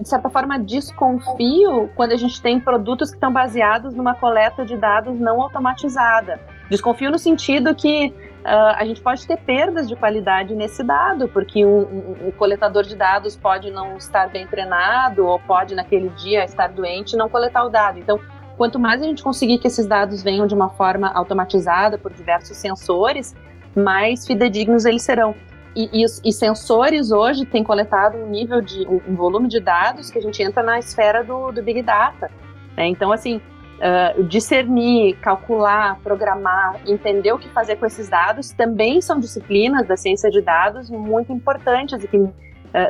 de 0.00 0.08
certa 0.08 0.28
forma, 0.28 0.58
desconfio 0.58 1.88
quando 1.96 2.12
a 2.12 2.16
gente 2.16 2.40
tem 2.40 2.60
produtos 2.60 3.10
que 3.10 3.16
estão 3.16 3.32
baseados 3.32 3.94
numa 3.94 4.14
coleta 4.14 4.64
de 4.64 4.76
dados 4.76 5.18
não 5.18 5.40
automatizada. 5.40 6.40
Desconfio 6.68 7.10
no 7.10 7.18
sentido 7.18 7.74
que 7.74 8.12
uh, 8.44 8.74
a 8.76 8.84
gente 8.84 9.00
pode 9.00 9.26
ter 9.26 9.36
perdas 9.38 9.88
de 9.88 9.96
qualidade 9.96 10.54
nesse 10.54 10.82
dado, 10.82 11.28
porque 11.28 11.64
o, 11.64 12.26
um, 12.26 12.30
coletador 12.32 12.82
de 12.82 12.96
dados 12.96 13.36
pode 13.36 13.70
não 13.70 13.96
estar 13.96 14.28
bem 14.28 14.46
treinado 14.46 15.26
ou 15.26 15.38
pode 15.38 15.74
naquele 15.74 16.08
dia 16.10 16.44
estar 16.44 16.68
doente 16.68 17.12
e 17.12 17.16
não 17.16 17.28
coletar 17.28 17.64
o 17.64 17.68
dado. 17.68 17.98
Então, 17.98 18.18
quanto 18.56 18.78
mais 18.78 19.02
a 19.02 19.04
gente 19.04 19.22
conseguir 19.22 19.58
que 19.58 19.66
esses 19.66 19.86
dados 19.86 20.22
venham 20.22 20.46
de 20.46 20.54
uma 20.54 20.70
forma 20.70 21.10
automatizada 21.12 21.98
por 21.98 22.12
diversos 22.12 22.56
sensores, 22.56 23.34
mais 23.74 24.26
fidedignos 24.26 24.84
eles 24.84 25.02
serão. 25.02 25.34
E, 25.76 26.02
e, 26.02 26.04
e 26.24 26.32
sensores 26.32 27.12
hoje 27.12 27.44
têm 27.44 27.62
coletado 27.62 28.16
um 28.16 28.28
nível 28.28 28.60
de 28.60 28.86
um, 28.88 29.00
um, 29.08 29.14
volume 29.14 29.48
de 29.48 29.60
dados 29.60 30.10
que 30.10 30.18
a 30.18 30.22
gente 30.22 30.42
entra 30.42 30.62
na 30.62 30.78
esfera 30.78 31.22
do, 31.22 31.52
do 31.52 31.62
big 31.62 31.82
data. 31.82 32.30
Né? 32.76 32.86
Então, 32.86 33.12
assim, 33.12 33.40
uh, 33.78 34.22
discernir, 34.24 35.16
calcular, 35.20 35.98
programar, 36.02 36.80
entender 36.86 37.32
o 37.32 37.38
que 37.38 37.48
fazer 37.48 37.76
com 37.76 37.86
esses 37.86 38.08
dados, 38.08 38.50
também 38.50 39.00
são 39.00 39.18
disciplinas 39.18 39.86
da 39.86 39.96
ciência 39.96 40.30
de 40.30 40.40
dados 40.40 40.90
muito 40.90 41.32
importantes 41.32 42.02
e 42.02 42.08
que 42.08 42.16
uh, 42.16 42.32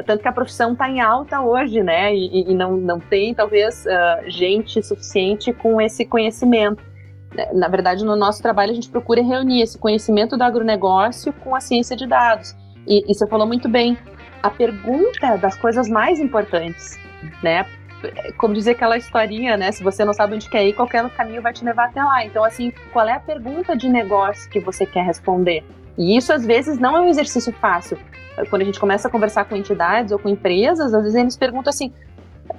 tanto 0.07 0.23
que 0.23 0.28
a 0.28 0.33
profissão 0.33 0.73
está 0.73 0.88
em 0.88 1.00
alta 1.00 1.40
hoje, 1.40 1.83
né? 1.83 2.14
E, 2.14 2.50
e, 2.50 2.54
não, 2.54 2.76
não 2.76 2.99
tem 2.99 3.35
talvez 3.35 3.85
uh, 3.87 4.30
gente 4.30 4.83
suficiente 4.83 5.52
com 5.52 5.80
esse 5.80 6.04
conhecimento. 6.04 6.83
Na 7.52 7.68
verdade, 7.68 8.04
no 8.04 8.16
nosso 8.16 8.42
trabalho 8.42 8.73
a 8.73 8.75
gente 8.75 8.88
procura 8.88 9.23
reunir 9.23 9.61
esse 9.61 9.78
conhecimento 9.78 10.37
do 10.37 10.42
agronegócio 10.42 11.33
com 11.33 11.54
a 11.54 11.61
ciência 11.61 11.95
de 11.95 12.07
dados. 12.07 12.57
E, 12.87 13.04
e 13.07 13.14
você 13.14 13.26
falou 13.26 13.47
muito 13.47 13.68
bem, 13.68 13.99
a 14.42 14.49
pergunta 14.49 15.37
das 15.37 15.54
coisas 15.57 15.88
mais 15.90 16.18
importantes, 16.21 16.99
né? 17.42 17.66
Como 18.37 18.55
dizer 18.55 18.73
aquela 18.73 18.97
historinha, 18.97 19.57
né? 19.57 19.73
Se 19.73 19.83
você 19.83 20.05
não 20.05 20.12
sabe 20.12 20.35
onde 20.35 20.49
quer 20.49 20.64
ir, 20.67 20.73
qualquer 20.73 21.09
caminho 21.11 21.43
vai 21.43 21.52
te 21.52 21.64
levar 21.64 21.87
até 21.87 22.02
lá. 22.02 22.25
Então, 22.25 22.45
assim, 22.45 22.73
qual 22.93 23.09
é 23.09 23.12
a 23.12 23.21
pergunta 23.21 23.76
de 23.76 23.88
negócio 23.88 24.49
que 24.50 24.61
você 24.61 24.87
quer 24.87 25.05
responder? 25.05 25.64
E 25.97 26.17
isso, 26.17 26.33
às 26.33 26.47
vezes, 26.47 26.78
não 26.78 26.97
é 26.97 27.00
um 27.00 27.09
exercício 27.09 27.52
fácil. 27.55 27.99
Quando 28.50 28.62
a 28.62 28.64
gente 28.64 28.78
começa 28.78 29.09
a 29.09 29.11
conversar 29.11 29.45
com 29.47 29.57
entidades 29.57 30.12
ou 30.12 30.19
com 30.19 30.28
empresas, 30.28 30.95
às 30.95 31.02
vezes 31.02 31.14
eles 31.17 31.37
perguntam 31.37 31.71
assim: 31.71 31.93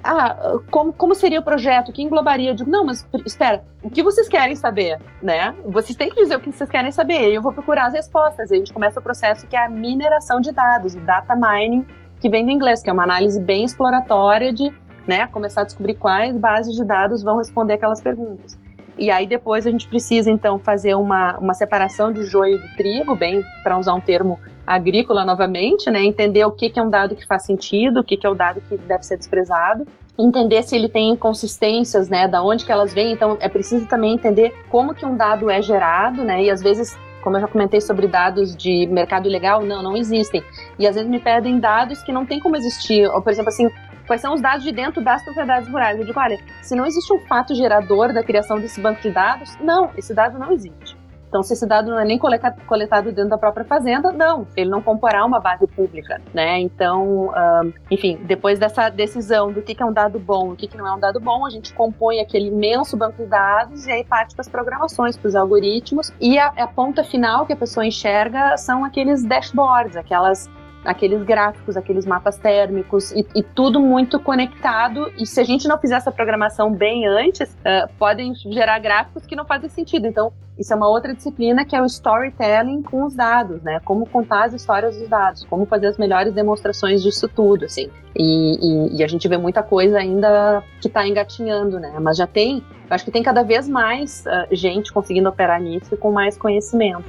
ah, 0.04 0.58
como, 0.70 0.92
como 0.92 1.14
seria 1.14 1.40
o 1.40 1.42
projeto? 1.42 1.88
O 1.88 1.92
que 1.92 2.02
englobaria? 2.02 2.50
Eu 2.50 2.54
digo, 2.54 2.70
não, 2.70 2.84
mas 2.84 3.06
espera, 3.24 3.64
o 3.82 3.90
que 3.90 4.02
vocês 4.02 4.28
querem 4.28 4.54
saber, 4.54 4.98
né? 5.22 5.54
Vocês 5.64 5.96
têm 5.96 6.10
que 6.10 6.16
dizer 6.16 6.36
o 6.36 6.40
que 6.40 6.52
vocês 6.52 6.70
querem 6.70 6.92
saber. 6.92 7.30
E 7.30 7.34
eu 7.34 7.42
vou 7.42 7.52
procurar 7.52 7.86
as 7.86 7.94
respostas. 7.94 8.50
E 8.50 8.54
a 8.54 8.56
gente 8.58 8.72
começa 8.72 9.00
o 9.00 9.02
processo 9.02 9.46
que 9.46 9.56
é 9.56 9.64
a 9.64 9.68
mineração 9.68 10.40
de 10.40 10.52
dados, 10.52 10.94
o 10.94 11.00
data 11.00 11.34
mining, 11.34 11.86
que 12.20 12.28
vem 12.28 12.44
do 12.44 12.50
inglês, 12.50 12.82
que 12.82 12.90
é 12.90 12.92
uma 12.92 13.04
análise 13.04 13.40
bem 13.40 13.64
exploratória 13.64 14.52
de 14.52 14.70
né? 15.06 15.26
Começar 15.26 15.62
a 15.62 15.64
descobrir 15.64 15.94
quais 15.94 16.36
bases 16.36 16.74
de 16.74 16.84
dados 16.84 17.22
vão 17.22 17.38
responder 17.38 17.74
aquelas 17.74 18.00
perguntas. 18.00 18.58
E 18.98 19.10
aí 19.10 19.26
depois 19.26 19.66
a 19.66 19.70
gente 19.70 19.88
precisa 19.88 20.30
então 20.30 20.58
fazer 20.58 20.94
uma, 20.94 21.38
uma 21.38 21.54
separação 21.54 22.12
de 22.12 22.24
joio 22.24 22.58
do 22.58 22.76
trigo, 22.76 23.16
bem 23.16 23.42
para 23.62 23.78
usar 23.78 23.94
um 23.94 24.00
termo 24.00 24.38
agrícola 24.66 25.24
novamente, 25.24 25.90
né? 25.90 26.02
Entender 26.02 26.44
o 26.44 26.52
que, 26.52 26.68
que 26.68 26.78
é 26.78 26.82
um 26.82 26.90
dado 26.90 27.16
que 27.16 27.26
faz 27.26 27.44
sentido, 27.44 28.00
o 28.00 28.04
que, 28.04 28.16
que 28.16 28.26
é 28.26 28.30
o 28.30 28.34
dado 28.34 28.60
que 28.60 28.76
deve 28.76 29.02
ser 29.04 29.16
desprezado, 29.16 29.86
entender 30.18 30.62
se 30.62 30.76
ele 30.76 30.88
tem 30.88 31.10
inconsistências, 31.10 32.08
né? 32.08 32.28
Da 32.28 32.42
onde 32.42 32.64
que 32.64 32.70
elas 32.70 32.92
vêm. 32.92 33.12
Então 33.12 33.38
é 33.40 33.48
preciso 33.48 33.86
também 33.86 34.14
entender 34.14 34.52
como 34.68 34.94
que 34.94 35.06
um 35.06 35.16
dado 35.16 35.48
é 35.48 35.62
gerado, 35.62 36.22
né? 36.22 36.44
E 36.44 36.50
às 36.50 36.62
vezes 36.62 36.96
como 37.22 37.36
eu 37.36 37.40
já 37.40 37.48
comentei 37.48 37.80
sobre 37.80 38.06
dados 38.06 38.56
de 38.56 38.86
mercado 38.86 39.28
ilegal, 39.28 39.62
não, 39.62 39.82
não 39.82 39.96
existem. 39.96 40.42
E 40.78 40.86
às 40.86 40.94
vezes 40.94 41.10
me 41.10 41.18
pedem 41.18 41.58
dados 41.58 42.02
que 42.02 42.12
não 42.12 42.24
tem 42.24 42.40
como 42.40 42.56
existir. 42.56 43.06
Ou, 43.08 43.20
por 43.20 43.30
exemplo, 43.30 43.50
assim, 43.50 43.70
quais 44.10 44.20
são 44.20 44.34
os 44.34 44.40
dados 44.40 44.64
de 44.64 44.72
dentro 44.72 45.00
das 45.00 45.22
propriedades 45.22 45.68
rurais. 45.68 45.96
Eu 45.96 46.04
digo, 46.04 46.18
olha, 46.18 46.36
se 46.62 46.74
não 46.74 46.84
existe 46.84 47.12
um 47.12 47.20
fato 47.28 47.54
gerador 47.54 48.12
da 48.12 48.24
criação 48.24 48.58
desse 48.58 48.80
banco 48.80 49.00
de 49.00 49.08
dados, 49.08 49.56
não, 49.60 49.92
esse 49.96 50.12
dado 50.12 50.36
não 50.36 50.50
existe. 50.50 50.98
Então, 51.28 51.44
se 51.44 51.52
esse 51.52 51.64
dado 51.64 51.92
não 51.92 52.00
é 52.00 52.04
nem 52.04 52.18
coletado 52.18 53.12
dentro 53.12 53.28
da 53.28 53.38
própria 53.38 53.64
fazenda, 53.64 54.10
não, 54.10 54.48
ele 54.56 54.68
não 54.68 54.82
comporá 54.82 55.24
uma 55.24 55.38
base 55.38 55.64
pública, 55.68 56.20
né? 56.34 56.58
Então, 56.58 57.28
um, 57.28 57.72
enfim, 57.88 58.18
depois 58.24 58.58
dessa 58.58 58.88
decisão 58.88 59.52
do 59.52 59.62
que 59.62 59.80
é 59.80 59.86
um 59.86 59.92
dado 59.92 60.18
bom 60.18 60.50
e 60.50 60.52
o 60.54 60.56
que 60.56 60.76
não 60.76 60.88
é 60.88 60.92
um 60.92 60.98
dado 60.98 61.20
bom, 61.20 61.46
a 61.46 61.50
gente 61.50 61.72
compõe 61.72 62.18
aquele 62.18 62.48
imenso 62.48 62.96
banco 62.96 63.22
de 63.22 63.28
dados 63.28 63.86
e 63.86 63.92
aí 63.92 64.02
parte 64.02 64.34
para 64.34 64.40
as 64.40 64.48
programações, 64.48 65.16
para 65.16 65.28
os 65.28 65.36
algoritmos. 65.36 66.12
E 66.20 66.36
a, 66.36 66.48
a 66.48 66.66
ponta 66.66 67.04
final 67.04 67.46
que 67.46 67.52
a 67.52 67.56
pessoa 67.56 67.86
enxerga 67.86 68.56
são 68.56 68.84
aqueles 68.84 69.22
dashboards, 69.22 69.96
aquelas 69.96 70.50
aqueles 70.84 71.22
gráficos, 71.22 71.76
aqueles 71.76 72.06
mapas 72.06 72.36
térmicos 72.38 73.12
e, 73.12 73.26
e, 73.34 73.42
tudo 73.42 73.80
muito 73.80 74.18
conectado. 74.18 75.12
E 75.18 75.26
se 75.26 75.40
a 75.40 75.44
gente 75.44 75.68
não 75.68 75.78
fizer 75.78 75.96
essa 75.96 76.10
programação 76.10 76.72
bem 76.72 77.06
antes, 77.06 77.50
uh, 77.50 77.90
podem 77.98 78.34
gerar 78.34 78.78
gráficos 78.78 79.26
que 79.26 79.36
não 79.36 79.44
fazem 79.44 79.68
sentido. 79.68 80.06
Então, 80.06 80.32
isso 80.58 80.72
é 80.72 80.76
uma 80.76 80.88
outra 80.88 81.14
disciplina 81.14 81.64
que 81.64 81.74
é 81.74 81.80
o 81.80 81.86
storytelling 81.86 82.82
com 82.82 83.04
os 83.04 83.14
dados, 83.14 83.62
né? 83.62 83.80
Como 83.84 84.06
contar 84.06 84.44
as 84.44 84.52
histórias 84.52 84.96
dos 84.96 85.08
dados, 85.08 85.44
como 85.44 85.64
fazer 85.64 85.86
as 85.86 85.96
melhores 85.96 86.34
demonstrações 86.34 87.02
disso 87.02 87.28
tudo, 87.28 87.64
assim. 87.64 87.88
E, 88.14 88.92
e, 88.94 88.98
e 88.98 89.04
a 89.04 89.08
gente 89.08 89.26
vê 89.26 89.38
muita 89.38 89.62
coisa 89.62 89.98
ainda 89.98 90.62
que 90.80 90.88
está 90.88 91.06
engatinhando, 91.06 91.80
né? 91.80 91.92
Mas 92.00 92.16
já 92.16 92.26
tem, 92.26 92.62
acho 92.90 93.04
que 93.04 93.10
tem 93.10 93.22
cada 93.22 93.42
vez 93.42 93.68
mais 93.68 94.24
uh, 94.26 94.54
gente 94.54 94.92
conseguindo 94.92 95.28
operar 95.28 95.60
nisso 95.60 95.94
e 95.94 95.96
com 95.96 96.12
mais 96.12 96.36
conhecimento. 96.36 97.04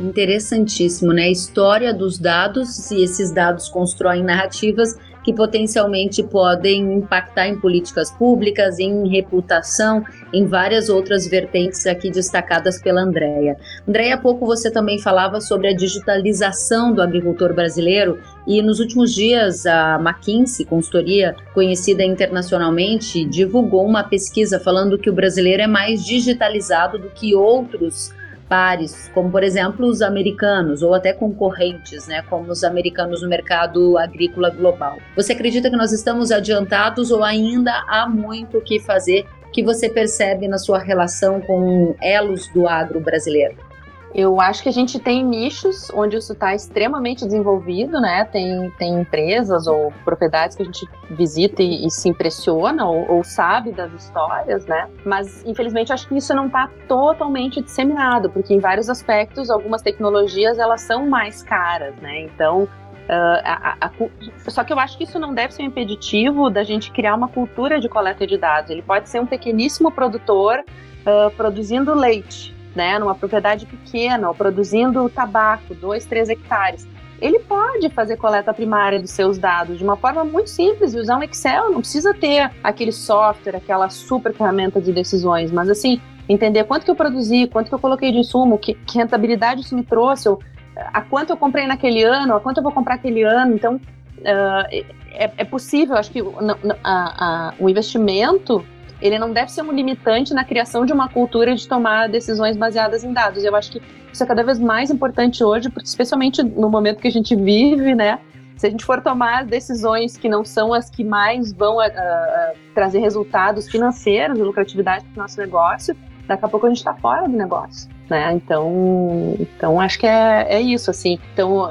Interessantíssimo, 0.00 1.12
né? 1.12 1.30
História 1.30 1.92
dos 1.92 2.18
dados, 2.18 2.90
e 2.90 3.02
esses 3.02 3.32
dados 3.32 3.68
constroem 3.68 4.22
narrativas 4.22 4.96
que 5.24 5.32
potencialmente 5.34 6.22
podem 6.22 6.94
impactar 6.94 7.48
em 7.48 7.60
políticas 7.60 8.10
públicas, 8.10 8.78
em 8.78 9.06
reputação, 9.08 10.02
em 10.32 10.46
várias 10.46 10.88
outras 10.88 11.26
vertentes 11.26 11.86
aqui 11.86 12.10
destacadas 12.10 12.80
pela 12.80 13.02
Andrea. 13.02 13.56
Andrea, 13.86 14.14
há 14.14 14.18
pouco 14.18 14.46
você 14.46 14.70
também 14.70 14.98
falava 14.98 15.38
sobre 15.40 15.68
a 15.68 15.74
digitalização 15.74 16.94
do 16.94 17.02
agricultor 17.02 17.52
brasileiro 17.52 18.18
e 18.46 18.62
nos 18.62 18.80
últimos 18.80 19.12
dias 19.12 19.66
a 19.66 20.00
McKinsey, 20.00 20.64
consultoria 20.64 21.36
conhecida 21.52 22.02
internacionalmente, 22.02 23.24
divulgou 23.26 23.84
uma 23.84 24.04
pesquisa 24.04 24.58
falando 24.58 24.96
que 24.96 25.10
o 25.10 25.14
brasileiro 25.14 25.62
é 25.62 25.66
mais 25.66 26.06
digitalizado 26.06 26.98
do 26.98 27.10
que 27.10 27.34
outros 27.34 28.16
pares, 28.48 29.10
como 29.14 29.30
por 29.30 29.42
exemplo 29.42 29.86
os 29.86 30.00
americanos 30.00 30.82
ou 30.82 30.94
até 30.94 31.12
concorrentes, 31.12 32.06
né, 32.08 32.22
como 32.22 32.50
os 32.50 32.64
americanos 32.64 33.22
no 33.22 33.28
mercado 33.28 33.98
agrícola 33.98 34.50
global. 34.50 34.98
Você 35.14 35.32
acredita 35.32 35.70
que 35.70 35.76
nós 35.76 35.92
estamos 35.92 36.32
adiantados 36.32 37.10
ou 37.10 37.22
ainda 37.22 37.72
há 37.86 38.08
muito 38.08 38.58
o 38.58 38.60
que 38.60 38.80
fazer 38.80 39.26
que 39.52 39.62
você 39.62 39.88
percebe 39.88 40.46
na 40.46 40.58
sua 40.58 40.78
relação 40.78 41.40
com 41.40 41.94
elos 42.00 42.48
do 42.48 42.68
agro 42.68 43.00
brasileiro? 43.00 43.67
Eu 44.14 44.40
acho 44.40 44.62
que 44.62 44.68
a 44.68 44.72
gente 44.72 44.98
tem 44.98 45.22
nichos 45.24 45.90
onde 45.92 46.16
isso 46.16 46.32
está 46.32 46.54
extremamente 46.54 47.24
desenvolvido, 47.24 48.00
né? 48.00 48.24
Tem, 48.24 48.70
tem 48.78 49.00
empresas 49.00 49.66
ou 49.66 49.92
propriedades 50.04 50.56
que 50.56 50.62
a 50.62 50.64
gente 50.66 50.88
visita 51.10 51.62
e, 51.62 51.86
e 51.86 51.90
se 51.90 52.08
impressiona 52.08 52.86
ou, 52.86 53.10
ou, 53.10 53.24
sabe 53.24 53.70
das 53.70 53.92
histórias, 53.92 54.64
né? 54.66 54.88
Mas 55.04 55.44
infelizmente 55.44 55.92
acho 55.92 56.08
que 56.08 56.16
isso 56.16 56.34
não 56.34 56.46
está 56.46 56.70
totalmente 56.86 57.60
disseminado, 57.60 58.30
porque 58.30 58.54
em 58.54 58.58
vários 58.58 58.88
aspectos 58.88 59.50
algumas 59.50 59.82
tecnologias 59.82 60.58
elas 60.58 60.80
são 60.80 61.06
mais 61.06 61.42
caras, 61.42 61.94
né? 61.96 62.22
Então 62.22 62.68
Uh, 63.08 63.40
a, 63.42 63.76
a, 63.80 63.86
a, 63.86 64.50
só 64.50 64.62
que 64.62 64.70
eu 64.70 64.78
acho 64.78 64.98
que 64.98 65.04
isso 65.04 65.18
não 65.18 65.32
deve 65.32 65.54
ser 65.54 65.62
um 65.62 65.64
impeditivo 65.64 66.50
da 66.50 66.62
gente 66.62 66.90
criar 66.92 67.14
uma 67.14 67.26
cultura 67.26 67.80
de 67.80 67.88
coleta 67.88 68.26
de 68.26 68.36
dados. 68.36 68.70
Ele 68.70 68.82
pode 68.82 69.08
ser 69.08 69.18
um 69.18 69.24
pequeníssimo 69.24 69.90
produtor 69.90 70.58
uh, 70.58 71.30
produzindo 71.34 71.94
leite, 71.94 72.54
né, 72.74 72.98
numa 72.98 73.14
propriedade 73.14 73.66
pequena, 73.66 74.28
ou 74.28 74.34
produzindo 74.34 75.08
tabaco, 75.08 75.74
2, 75.74 76.04
3 76.06 76.28
hectares, 76.30 76.86
ele 77.20 77.40
pode 77.40 77.88
fazer 77.90 78.16
coleta 78.16 78.54
primária 78.54 79.00
dos 79.00 79.10
seus 79.10 79.38
dados 79.38 79.78
de 79.78 79.84
uma 79.84 79.96
forma 79.96 80.24
muito 80.24 80.50
simples 80.50 80.94
usar 80.94 81.16
um 81.16 81.22
Excel, 81.22 81.70
não 81.70 81.80
precisa 81.80 82.14
ter 82.14 82.50
aquele 82.62 82.92
software, 82.92 83.56
aquela 83.56 83.88
super 83.88 84.32
ferramenta 84.32 84.80
de 84.80 84.92
decisões, 84.92 85.50
mas 85.50 85.68
assim, 85.68 86.00
entender 86.28 86.64
quanto 86.64 86.84
que 86.84 86.90
eu 86.90 86.94
produzi, 86.94 87.48
quanto 87.48 87.68
que 87.68 87.74
eu 87.74 87.78
coloquei 87.78 88.12
de 88.12 88.18
insumo, 88.18 88.58
que, 88.58 88.74
que 88.74 88.98
rentabilidade 88.98 89.62
isso 89.62 89.74
me 89.74 89.82
trouxe, 89.82 90.28
ou, 90.28 90.40
a 90.76 91.00
quanto 91.00 91.30
eu 91.30 91.36
comprei 91.36 91.66
naquele 91.66 92.04
ano, 92.04 92.36
a 92.36 92.40
quanto 92.40 92.58
eu 92.58 92.62
vou 92.62 92.70
comprar 92.70 92.94
aquele 92.94 93.24
ano, 93.24 93.54
então 93.54 93.74
uh, 93.74 94.86
é, 95.18 95.30
é, 95.36 95.44
possível, 95.44 95.96
acho 95.96 96.10
que 96.12 96.22
o 96.22 97.68
investimento 97.68 98.64
ele 99.00 99.18
não 99.18 99.32
deve 99.32 99.50
ser 99.50 99.62
um 99.62 99.72
limitante 99.72 100.34
na 100.34 100.44
criação 100.44 100.84
de 100.84 100.92
uma 100.92 101.08
cultura 101.08 101.54
de 101.54 101.66
tomar 101.68 102.08
decisões 102.08 102.56
baseadas 102.56 103.04
em 103.04 103.12
dados. 103.12 103.44
Eu 103.44 103.54
acho 103.54 103.72
que 103.72 103.82
isso 104.12 104.22
é 104.22 104.26
cada 104.26 104.42
vez 104.42 104.58
mais 104.58 104.90
importante 104.90 105.44
hoje, 105.44 105.70
porque 105.70 105.88
especialmente 105.88 106.42
no 106.42 106.68
momento 106.68 107.00
que 107.00 107.08
a 107.08 107.12
gente 107.12 107.36
vive, 107.36 107.94
né? 107.94 108.18
Se 108.56 108.66
a 108.66 108.70
gente 108.70 108.84
for 108.84 109.00
tomar 109.00 109.44
decisões 109.44 110.16
que 110.16 110.28
não 110.28 110.44
são 110.44 110.74
as 110.74 110.90
que 110.90 111.04
mais 111.04 111.52
vão 111.52 111.76
uh, 111.76 111.80
uh, 111.80 112.58
trazer 112.74 112.98
resultados 112.98 113.68
financeiros 113.70 114.36
e 114.36 114.42
lucratividade 114.42 115.04
para 115.04 115.20
o 115.20 115.22
nosso 115.22 115.38
negócio, 115.38 115.96
daqui 116.26 116.44
a 116.44 116.48
pouco 116.48 116.66
a 116.66 116.68
gente 116.68 116.78
está 116.78 116.92
fora 116.94 117.28
do 117.28 117.36
negócio. 117.36 117.88
Né? 118.08 118.32
Então, 118.32 119.36
então 119.38 119.78
acho 119.78 119.98
que 119.98 120.06
é, 120.06 120.46
é 120.48 120.60
isso, 120.60 120.90
assim. 120.90 121.18
Então, 121.34 121.68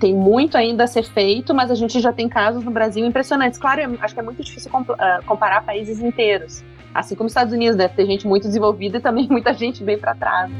tem 0.00 0.12
muito 0.12 0.56
ainda 0.56 0.84
a 0.84 0.86
ser 0.86 1.04
feito, 1.04 1.54
mas 1.54 1.70
a 1.70 1.74
gente 1.74 2.00
já 2.00 2.12
tem 2.12 2.28
casos 2.28 2.64
no 2.64 2.70
Brasil 2.70 3.06
impressionantes. 3.06 3.58
Claro, 3.58 3.96
acho 4.00 4.14
que 4.14 4.20
é 4.20 4.22
muito 4.22 4.42
difícil 4.42 4.70
ah, 4.98 5.20
comparar 5.24 5.64
países 5.64 6.00
inteiros. 6.00 6.64
Assim 6.92 7.14
como 7.14 7.26
os 7.26 7.32
Estados 7.32 7.52
Unidos, 7.52 7.76
deve 7.76 7.94
ter 7.94 8.06
gente 8.06 8.26
muito 8.26 8.48
desenvolvida 8.48 8.98
e 8.98 9.00
também 9.00 9.28
muita 9.30 9.54
gente 9.54 9.84
bem 9.84 9.96
para 9.96 10.14
trás. 10.14 10.50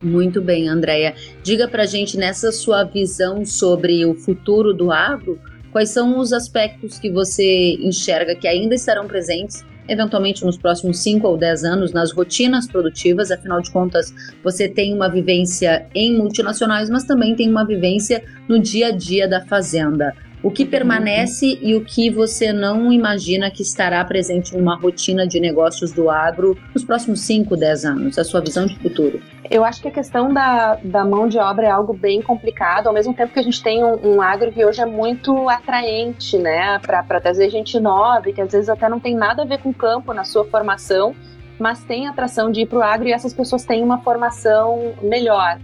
Muito 0.00 0.40
bem, 0.40 0.68
Andréia. 0.68 1.14
Diga 1.42 1.66
para 1.66 1.86
gente, 1.86 2.16
nessa 2.16 2.52
sua 2.52 2.84
visão 2.84 3.44
sobre 3.44 4.04
o 4.04 4.14
futuro 4.14 4.72
do 4.72 4.92
agro, 4.92 5.38
quais 5.70 5.90
são 5.90 6.18
os 6.18 6.32
aspectos 6.32 6.98
que 6.98 7.10
você 7.10 7.74
enxerga 7.80 8.34
que 8.34 8.46
ainda 8.46 8.74
estarão 8.74 9.06
presentes 9.06 9.64
eventualmente 9.88 10.44
nos 10.44 10.56
próximos 10.56 10.98
5 10.98 11.26
ou 11.26 11.36
10 11.36 11.64
anos, 11.64 11.92
nas 11.92 12.12
rotinas 12.12 12.66
produtivas, 12.66 13.30
afinal 13.30 13.60
de 13.60 13.70
contas, 13.70 14.12
você 14.42 14.68
tem 14.68 14.94
uma 14.94 15.08
vivência 15.08 15.86
em 15.94 16.16
multinacionais, 16.16 16.88
mas 16.88 17.04
também 17.04 17.34
tem 17.34 17.48
uma 17.48 17.64
vivência 17.64 18.24
no 18.48 18.58
dia 18.58 18.88
a 18.88 18.90
dia 18.90 19.28
da 19.28 19.44
fazenda. 19.44 20.14
O 20.42 20.50
que 20.50 20.64
permanece 20.64 21.56
e 21.62 21.76
o 21.76 21.84
que 21.84 22.10
você 22.10 22.52
não 22.52 22.92
imagina 22.92 23.48
que 23.48 23.62
estará 23.62 24.04
presente 24.04 24.56
numa 24.56 24.74
rotina 24.76 25.24
de 25.24 25.38
negócios 25.38 25.92
do 25.92 26.10
agro 26.10 26.58
nos 26.74 26.84
próximos 26.84 27.20
5, 27.20 27.56
10 27.56 27.84
anos? 27.84 28.18
A 28.18 28.24
sua 28.24 28.40
visão 28.40 28.66
de 28.66 28.76
futuro? 28.80 29.22
Eu 29.48 29.64
acho 29.64 29.80
que 29.80 29.86
a 29.86 29.90
questão 29.92 30.32
da, 30.32 30.80
da 30.82 31.04
mão 31.04 31.28
de 31.28 31.38
obra 31.38 31.66
é 31.66 31.70
algo 31.70 31.92
bem 31.92 32.20
complicado, 32.20 32.88
ao 32.88 32.92
mesmo 32.92 33.14
tempo 33.14 33.32
que 33.32 33.38
a 33.38 33.42
gente 33.42 33.62
tem 33.62 33.84
um, 33.84 34.14
um 34.14 34.20
agro 34.20 34.50
que 34.50 34.64
hoje 34.64 34.80
é 34.80 34.86
muito 34.86 35.48
atraente, 35.48 36.36
né, 36.38 36.80
para 36.80 37.20
trazer 37.20 37.48
gente 37.48 37.78
nova 37.78 38.32
que 38.32 38.40
às 38.40 38.50
vezes 38.50 38.68
até 38.68 38.88
não 38.88 38.98
tem 38.98 39.14
nada 39.14 39.42
a 39.42 39.44
ver 39.44 39.58
com 39.58 39.68
o 39.68 39.74
campo 39.74 40.12
na 40.12 40.24
sua 40.24 40.44
formação, 40.44 41.14
mas 41.58 41.84
tem 41.84 42.08
atração 42.08 42.50
de 42.50 42.62
ir 42.62 42.66
para 42.66 42.78
o 42.78 42.82
agro 42.82 43.06
e 43.06 43.12
essas 43.12 43.32
pessoas 43.32 43.64
têm 43.64 43.84
uma 43.84 43.98
formação 43.98 44.94
melhor. 45.02 45.58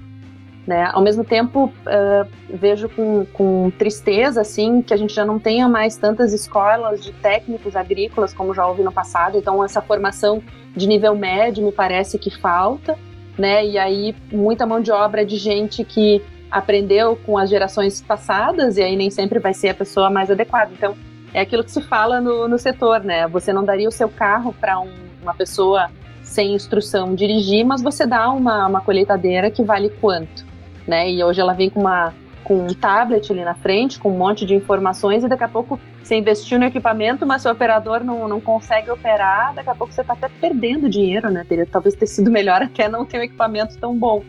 Né? 0.68 0.87
Ao 0.92 1.00
mesmo 1.00 1.24
tempo, 1.24 1.64
uh, 1.64 2.28
vejo 2.50 2.90
com, 2.90 3.24
com, 3.33 3.72
tristeza 3.78 4.42
assim 4.42 4.83
que 4.83 4.92
a 4.92 4.98
gente 4.98 5.14
já 5.14 5.24
não 5.24 5.38
tenha 5.38 5.66
mais 5.66 5.96
tantas 5.96 6.35
escolas 6.35 7.02
de 7.02 7.11
técnicos 7.11 7.74
agrícolas 7.74 8.35
como 8.35 8.52
já 8.52 8.66
houve 8.66 8.83
no 8.83 8.92
passado. 8.92 9.38
Então, 9.38 9.64
essa 9.64 9.81
formação 9.81 10.42
de 10.76 10.87
nível 10.87 11.16
médio 11.16 11.64
me 11.64 11.72
parece 11.72 12.18
que 12.18 12.28
falta, 12.38 12.98
né? 13.38 13.64
E 13.64 13.78
aí 13.78 14.14
muita 14.31 14.66
mão 14.66 14.78
de 14.78 14.92
obra 14.92 15.24
de 15.24 15.38
gente 15.38 15.83
que 15.85 16.22
aprendeu 16.50 17.16
com 17.24 17.38
as 17.38 17.48
gerações 17.48 18.02
passadas 18.02 18.76
e 18.76 18.83
aí 18.83 18.94
nem 18.94 19.09
sempre 19.09 19.38
vai 19.38 19.54
ser 19.54 19.70
a 19.70 19.74
pessoa 19.74 20.11
mais 20.11 20.31
adequada. 20.31 20.70
Então, 20.76 20.94
é 21.33 21.40
aquilo 21.40 21.64
que 21.64 21.70
se 21.70 21.81
fala 21.81 22.20
no, 22.20 22.46
no 22.46 22.59
setor, 22.59 23.02
né? 23.02 23.26
Você 23.28 23.54
não 23.54 23.64
daria 23.64 23.88
o 23.88 23.92
seu 23.92 24.11
carro 24.11 24.52
para 24.52 24.78
um, 24.78 24.92
uma 25.22 25.33
pessoa 25.33 25.88
sem 26.22 26.52
instrução 26.52 27.14
dirigir, 27.14 27.64
mas 27.64 27.81
você 27.81 28.07
dá 28.07 28.28
uma, 28.28 28.66
uma 28.66 28.83
colheitadeira 28.83 29.50
que 29.50 29.62
vale 29.62 29.88
quanto? 29.88 30.47
Né? 30.88 31.11
E 31.11 31.22
hoje 31.22 31.40
ela 31.40 31.53
vem 31.53 31.70
com 31.70 31.81
uma 31.81 32.12
com 32.48 32.64
um 32.64 32.68
tablet 32.68 33.31
ali 33.31 33.44
na 33.44 33.55
frente, 33.55 33.98
com 33.98 34.11
um 34.11 34.16
monte 34.16 34.46
de 34.46 34.55
informações, 34.55 35.22
e 35.22 35.29
daqui 35.29 35.44
a 35.44 35.48
pouco 35.48 35.79
você 36.03 36.16
investiu 36.16 36.59
no 36.59 36.64
equipamento, 36.64 37.27
mas 37.27 37.42
seu 37.42 37.53
operador 37.53 38.03
não, 38.03 38.27
não 38.27 38.40
consegue 38.40 38.90
operar, 38.90 39.55
daqui 39.55 39.68
a 39.68 39.74
pouco 39.74 39.92
você 39.92 40.01
está 40.01 40.14
até 40.14 40.31
perdendo 40.31 40.88
dinheiro, 40.88 41.31
né? 41.31 41.44
Teria 41.46 41.66
talvez 41.66 41.94
ter 41.94 42.07
sido 42.07 42.31
melhor 42.33 42.62
até 42.62 42.88
não 42.88 43.05
ter 43.05 43.18
um 43.18 43.22
equipamento 43.22 43.77
tão 43.79 43.94
bom. 43.94 44.24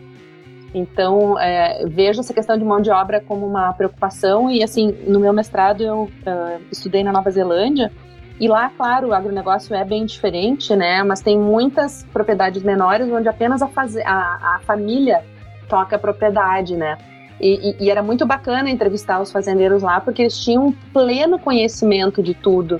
Então, 0.74 1.40
é, 1.40 1.84
vejo 1.86 2.20
essa 2.20 2.34
questão 2.34 2.58
de 2.58 2.64
mão 2.64 2.80
de 2.80 2.90
obra 2.90 3.20
como 3.20 3.46
uma 3.46 3.72
preocupação, 3.72 4.50
e 4.50 4.62
assim, 4.62 4.94
no 5.06 5.18
meu 5.18 5.32
mestrado 5.32 5.82
eu 5.82 6.02
uh, 6.02 6.60
estudei 6.70 7.02
na 7.02 7.10
Nova 7.10 7.30
Zelândia, 7.30 7.90
e 8.38 8.48
lá, 8.48 8.70
claro, 8.76 9.08
o 9.08 9.14
agronegócio 9.14 9.74
é 9.74 9.84
bem 9.84 10.04
diferente, 10.04 10.76
né? 10.76 11.02
Mas 11.02 11.20
tem 11.20 11.38
muitas 11.38 12.04
propriedades 12.12 12.62
menores 12.62 13.10
onde 13.10 13.28
apenas 13.28 13.62
a, 13.62 13.66
a, 13.66 14.56
a 14.56 14.60
família 14.64 15.22
toca 15.70 15.96
a 15.96 15.98
propriedade, 15.98 16.76
né? 16.76 16.98
E, 17.40 17.70
e, 17.70 17.84
e, 17.84 17.90
era 17.90 18.02
muito 18.02 18.26
bacana 18.26 18.68
entrevistar 18.68 19.18
os 19.18 19.32
fazendeiros 19.32 19.82
lá, 19.82 19.98
porque 19.98 20.20
eles 20.20 20.38
tinham 20.38 20.74
pleno 20.92 21.38
conhecimento 21.38 22.22
de 22.22 22.34
tudo, 22.34 22.78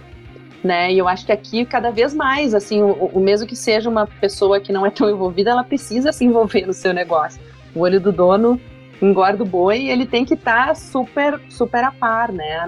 né? 0.63 0.93
E 0.93 0.99
eu 0.99 1.09
acho 1.09 1.25
que 1.25 1.33
aqui, 1.33 1.65
cada 1.65 1.91
vez 1.91 2.13
mais, 2.15 2.53
assim, 2.53 2.83
o, 2.83 2.93
o, 2.93 3.21
mesmo 3.21 3.47
que 3.47 3.57
seja 3.57 3.89
uma 3.89 4.07
pessoa 4.07 4.61
que 4.61 4.71
não 4.71 4.85
é 4.85 4.91
tão 4.91 5.09
envolvida, 5.09 5.51
ela 5.51 5.65
precisa 5.65 6.13
se 6.13 6.27
envolver 6.27 6.67
no 6.67 6.75
seu 6.75 6.93
negócio. 6.93 7.41
O 7.75 7.81
olho 7.81 7.99
do 7.99 8.13
dono 8.13 8.61
engorda 9.01 9.43
o 9.43 9.47
boi 9.47 9.79
e 9.79 9.91
ele 9.91 10.05
tem 10.05 10.27
que 10.27 10.35
estar 10.35 10.67
tá 10.67 10.75
super, 10.75 11.41
super 11.49 11.83
a 11.83 11.91
par, 11.91 12.31
né? 12.31 12.67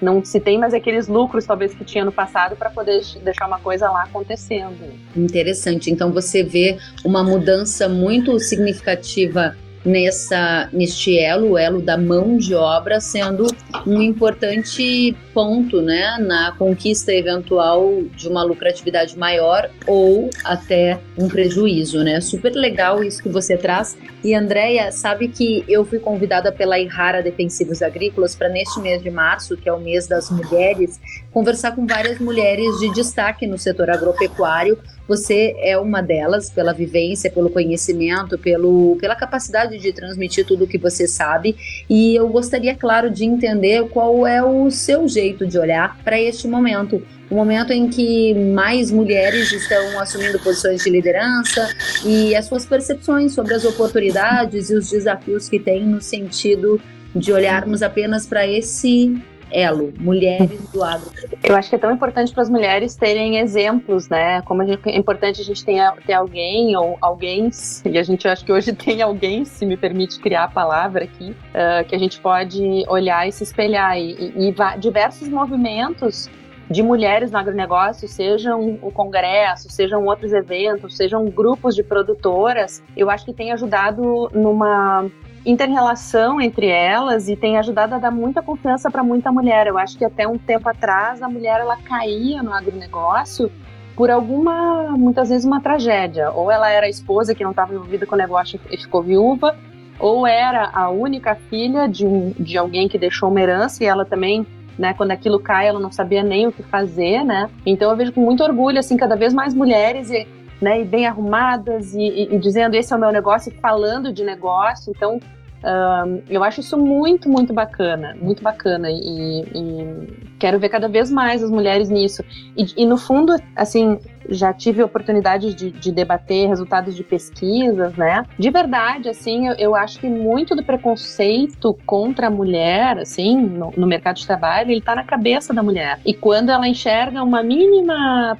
Não 0.00 0.24
se 0.24 0.40
tem 0.40 0.58
mais 0.58 0.74
aqueles 0.74 1.08
lucros, 1.08 1.44
talvez, 1.44 1.74
que 1.74 1.84
tinha 1.84 2.04
no 2.04 2.12
passado 2.12 2.56
para 2.56 2.70
poder 2.70 3.02
deixar 3.22 3.46
uma 3.46 3.58
coisa 3.58 3.90
lá 3.90 4.04
acontecendo. 4.04 4.92
Interessante. 5.16 5.90
Então 5.90 6.12
você 6.12 6.42
vê 6.42 6.78
uma 7.04 7.22
mudança 7.22 7.88
muito 7.88 8.38
significativa 8.38 9.56
nessa 9.84 10.68
neste 10.72 11.18
elo, 11.18 11.52
o 11.52 11.58
elo 11.58 11.80
da 11.80 11.96
mão 11.96 12.36
de 12.36 12.54
obra 12.54 13.00
sendo 13.00 13.46
um 13.86 14.02
importante 14.02 15.16
ponto, 15.32 15.80
né, 15.80 16.18
na 16.18 16.52
conquista 16.52 17.12
eventual 17.12 18.02
de 18.14 18.28
uma 18.28 18.42
lucratividade 18.42 19.18
maior 19.18 19.70
ou 19.86 20.28
até 20.44 20.98
um 21.16 21.28
prejuízo, 21.28 22.02
né? 22.04 22.20
Super 22.20 22.52
legal 22.52 23.02
isso 23.02 23.22
que 23.22 23.28
você 23.28 23.56
traz. 23.56 23.96
E 24.22 24.34
Andréia, 24.34 24.92
sabe 24.92 25.28
que 25.28 25.64
eu 25.66 25.84
fui 25.84 25.98
convidada 25.98 26.52
pela 26.52 26.78
Irrara 26.78 27.22
Defensivos 27.22 27.80
Agrícolas 27.80 28.34
para 28.34 28.48
neste 28.48 28.78
mês 28.80 29.02
de 29.02 29.10
março, 29.10 29.56
que 29.56 29.68
é 29.68 29.72
o 29.72 29.80
mês 29.80 30.06
das 30.06 30.30
mulheres, 30.30 31.00
conversar 31.32 31.74
com 31.74 31.86
várias 31.86 32.18
mulheres 32.18 32.78
de 32.80 32.92
destaque 32.92 33.46
no 33.46 33.56
setor 33.56 33.88
agropecuário 33.90 34.78
Você 35.10 35.56
é 35.58 35.76
uma 35.76 36.00
delas 36.00 36.48
pela 36.48 36.72
vivência, 36.72 37.28
pelo 37.32 37.50
conhecimento, 37.50 38.38
pelo, 38.38 38.96
pela 39.00 39.16
capacidade 39.16 39.76
de 39.76 39.92
transmitir 39.92 40.46
tudo 40.46 40.62
o 40.62 40.68
que 40.68 40.78
você 40.78 41.08
sabe. 41.08 41.56
E 41.90 42.14
eu 42.14 42.28
gostaria, 42.28 42.76
claro, 42.76 43.10
de 43.10 43.24
entender 43.24 43.88
qual 43.88 44.24
é 44.24 44.40
o 44.40 44.70
seu 44.70 45.08
jeito 45.08 45.44
de 45.48 45.58
olhar 45.58 45.98
para 46.04 46.20
este 46.20 46.46
momento 46.46 47.02
o 47.28 47.34
momento 47.34 47.72
em 47.72 47.88
que 47.88 48.34
mais 48.34 48.90
mulheres 48.90 49.52
estão 49.52 49.98
assumindo 50.00 50.38
posições 50.40 50.82
de 50.82 50.90
liderança 50.90 51.68
e 52.04 52.34
as 52.34 52.46
suas 52.46 52.64
percepções 52.66 53.32
sobre 53.32 53.54
as 53.54 53.64
oportunidades 53.64 54.70
e 54.70 54.74
os 54.74 54.90
desafios 54.90 55.48
que 55.48 55.58
tem 55.58 55.86
no 55.86 56.00
sentido 56.00 56.80
de 57.14 57.32
olharmos 57.32 57.82
apenas 57.82 58.26
para 58.26 58.46
esse 58.46 59.16
elo, 59.50 59.92
mulheres 59.98 60.68
do 60.70 60.82
agro. 60.82 61.10
Eu 61.42 61.56
acho 61.56 61.68
que 61.68 61.76
é 61.76 61.78
tão 61.78 61.90
importante 61.90 62.32
para 62.32 62.42
as 62.42 62.50
mulheres 62.50 62.96
terem 62.96 63.38
exemplos, 63.38 64.08
né? 64.08 64.42
Como 64.42 64.64
gente, 64.64 64.88
é 64.88 64.96
importante 64.96 65.40
a 65.40 65.44
gente 65.44 65.64
ter, 65.64 65.80
ter 66.06 66.12
alguém 66.12 66.76
ou 66.76 66.96
alguém, 67.00 67.50
e 67.84 67.98
a 67.98 68.02
gente 68.02 68.26
acha 68.28 68.44
que 68.44 68.52
hoje 68.52 68.72
tem 68.74 69.02
alguém, 69.02 69.44
se 69.44 69.66
me 69.66 69.76
permite 69.76 70.18
criar 70.20 70.44
a 70.44 70.48
palavra 70.48 71.04
aqui, 71.04 71.30
uh, 71.30 71.84
que 71.86 71.94
a 71.94 71.98
gente 71.98 72.20
pode 72.20 72.84
olhar 72.88 73.28
e 73.28 73.32
se 73.32 73.42
espelhar. 73.42 73.98
E, 73.98 74.12
e, 74.36 74.48
e 74.48 74.78
diversos 74.78 75.28
movimentos 75.28 76.28
de 76.70 76.82
mulheres 76.82 77.32
no 77.32 77.38
agronegócio, 77.38 78.06
sejam 78.06 78.78
o 78.80 78.92
congresso, 78.92 79.68
sejam 79.68 80.04
outros 80.04 80.32
eventos, 80.32 80.96
sejam 80.96 81.28
grupos 81.28 81.74
de 81.74 81.82
produtoras, 81.82 82.80
eu 82.96 83.10
acho 83.10 83.24
que 83.24 83.32
tem 83.32 83.50
ajudado 83.50 84.30
numa 84.32 85.10
interrelação 85.44 86.40
entre 86.40 86.66
elas 86.66 87.28
e 87.28 87.36
tem 87.36 87.58
ajudado 87.58 87.94
a 87.94 87.98
dar 87.98 88.10
muita 88.10 88.42
confiança 88.42 88.90
para 88.90 89.02
muita 89.02 89.32
mulher. 89.32 89.66
Eu 89.66 89.78
acho 89.78 89.96
que 89.96 90.04
até 90.04 90.26
um 90.26 90.38
tempo 90.38 90.68
atrás 90.68 91.22
a 91.22 91.28
mulher 91.28 91.60
ela 91.60 91.76
caía 91.76 92.42
no 92.42 92.52
agronegócio 92.52 93.50
por 93.96 94.10
alguma, 94.10 94.96
muitas 94.96 95.28
vezes 95.28 95.44
uma 95.44 95.60
tragédia. 95.60 96.30
Ou 96.30 96.50
ela 96.50 96.70
era 96.70 96.86
a 96.86 96.90
esposa 96.90 97.34
que 97.34 97.44
não 97.44 97.50
estava 97.50 97.74
envolvida 97.74 98.06
com 98.06 98.14
o 98.14 98.18
negócio 98.18 98.60
e 98.70 98.76
ficou 98.76 99.02
viúva, 99.02 99.56
ou 99.98 100.26
era 100.26 100.70
a 100.72 100.88
única 100.88 101.34
filha 101.34 101.86
de, 101.86 102.06
um, 102.06 102.32
de 102.38 102.56
alguém 102.56 102.88
que 102.88 102.98
deixou 102.98 103.28
uma 103.28 103.40
herança 103.40 103.84
e 103.84 103.86
ela 103.86 104.04
também 104.04 104.46
né? 104.80 104.94
Quando 104.94 105.10
aquilo 105.10 105.38
cai, 105.38 105.68
ela 105.68 105.78
não 105.78 105.92
sabia 105.92 106.22
nem 106.22 106.46
o 106.46 106.52
que 106.52 106.62
fazer, 106.62 107.22
né? 107.22 107.50
Então 107.66 107.90
eu 107.90 107.96
vejo 107.96 108.12
com 108.12 108.22
muito 108.22 108.42
orgulho, 108.42 108.78
assim, 108.78 108.96
cada 108.96 109.14
vez 109.14 109.34
mais 109.34 109.52
mulheres 109.52 110.10
e, 110.10 110.26
né, 110.60 110.80
e 110.80 110.84
bem 110.84 111.06
arrumadas 111.06 111.94
e, 111.94 112.00
e, 112.00 112.34
e 112.34 112.38
dizendo 112.38 112.74
esse 112.74 112.92
é 112.92 112.96
o 112.96 113.00
meu 113.00 113.10
negócio, 113.10 113.52
falando 113.60 114.12
de 114.12 114.22
negócio. 114.22 114.92
Então 114.94 115.20
um, 115.62 116.22
eu 116.28 116.42
acho 116.42 116.60
isso 116.60 116.76
muito, 116.78 117.28
muito 117.28 117.52
bacana, 117.52 118.16
muito 118.20 118.42
bacana 118.42 118.90
e, 118.90 119.42
e, 119.42 120.30
quero 120.38 120.58
ver 120.58 120.70
cada 120.70 120.88
vez 120.88 121.10
mais 121.10 121.42
as 121.42 121.50
mulheres 121.50 121.90
nisso. 121.90 122.24
E, 122.56 122.82
e 122.82 122.86
no 122.86 122.96
fundo, 122.96 123.36
assim, 123.54 123.98
já 124.30 124.54
tive 124.54 124.82
oportunidade 124.82 125.52
de, 125.52 125.70
de, 125.70 125.92
debater 125.92 126.48
resultados 126.48 126.96
de 126.96 127.04
pesquisas, 127.04 127.94
né? 127.94 128.24
De 128.38 128.50
verdade, 128.50 129.10
assim, 129.10 129.48
eu, 129.48 129.54
eu, 129.58 129.74
acho 129.74 130.00
que 130.00 130.08
muito 130.08 130.56
do 130.56 130.64
preconceito 130.64 131.76
contra 131.84 132.28
a 132.28 132.30
mulher, 132.30 132.98
assim, 132.98 133.36
no, 133.36 133.70
no 133.76 133.86
mercado 133.86 134.16
de 134.16 134.26
trabalho, 134.26 134.70
ele 134.70 134.80
tá 134.80 134.94
na 134.94 135.04
cabeça 135.04 135.52
da 135.52 135.62
mulher. 135.62 136.00
E 136.06 136.14
quando 136.14 136.48
ela 136.48 136.66
enxerga 136.66 137.22
uma 137.22 137.42
mínima 137.42 138.38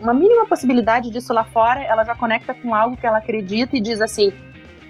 uma 0.00 0.14
mínima 0.14 0.46
possibilidade 0.46 1.10
disso 1.10 1.34
lá 1.34 1.44
fora, 1.44 1.82
ela 1.82 2.04
já 2.04 2.14
conecta 2.14 2.54
com 2.54 2.74
algo 2.74 2.96
que 2.96 3.06
ela 3.06 3.18
acredita 3.18 3.76
e 3.76 3.80
diz 3.80 4.00
assim. 4.00 4.32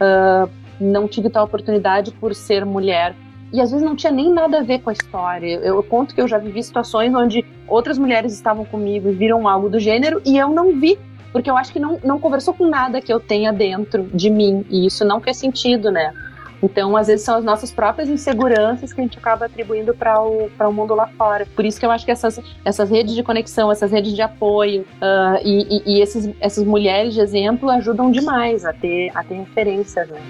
Uh, 0.01 0.68
não 0.81 1.09
tive 1.09 1.31
tal 1.31 1.45
oportunidade 1.45 2.13
por 2.13 2.35
ser 2.35 2.65
mulher. 2.65 3.15
E 3.53 3.61
às 3.61 3.71
vezes 3.71 3.85
não 3.85 3.97
tinha 3.97 4.13
nem 4.13 4.31
nada 4.33 4.59
a 4.59 4.63
ver 4.63 4.81
com 4.81 4.91
a 4.91 4.93
história. 4.93 5.55
Eu, 5.55 5.77
eu 5.77 5.83
conto 5.83 6.15
que 6.15 6.21
eu 6.21 6.29
já 6.29 6.39
vivi 6.39 6.63
situações 6.63 7.15
onde 7.15 7.45
outras 7.67 7.99
mulheres 7.99 8.33
estavam 8.33 8.65
comigo 8.65 9.09
e 9.09 9.13
viram 9.13 9.49
algo 9.49 9.69
do 9.69 9.81
gênero 9.81 10.21
e 10.25 10.37
eu 10.37 10.51
não 10.51 10.79
vi, 10.79 10.99
porque 11.33 11.51
eu 11.51 11.57
acho 11.57 11.73
que 11.73 11.81
não, 11.81 11.99
não 12.05 12.19
conversou 12.19 12.53
com 12.53 12.69
nada 12.69 13.01
que 13.01 13.13
eu 13.13 13.19
tenha 13.19 13.53
dentro 13.53 14.05
de 14.13 14.29
mim. 14.29 14.67
E 14.69 14.87
isso 14.87 15.05
não 15.05 15.21
fez 15.21 15.39
sentido, 15.39 15.91
né? 15.91 16.13
Então, 16.63 16.97
às 16.97 17.07
vezes, 17.07 17.25
são 17.25 17.37
as 17.37 17.45
nossas 17.45 17.71
próprias 17.71 18.09
inseguranças 18.09 18.93
que 18.93 19.01
a 19.01 19.05
gente 19.05 19.19
acaba 19.19 19.47
atribuindo 19.47 19.95
para 19.95 20.21
o, 20.21 20.51
o 20.59 20.73
mundo 20.73 20.95
lá 20.95 21.07
fora. 21.07 21.47
Por 21.55 21.65
isso 21.65 21.79
que 21.79 21.87
eu 21.87 21.91
acho 21.91 22.05
que 22.05 22.11
essas, 22.11 22.41
essas 22.65 22.91
redes 22.91 23.15
de 23.15 23.23
conexão, 23.23 23.71
essas 23.71 23.93
redes 23.93 24.13
de 24.13 24.23
apoio 24.23 24.83
uh, 24.83 25.39
e, 25.45 25.83
e, 25.87 25.97
e 25.97 26.01
esses, 26.01 26.29
essas 26.41 26.65
mulheres 26.65 27.15
de 27.15 27.21
exemplo 27.21 27.71
ajudam 27.71 28.11
demais 28.11 28.65
a 28.65 28.73
ter, 28.73 29.11
a 29.15 29.23
ter 29.23 29.35
referências, 29.37 30.09
né? 30.09 30.21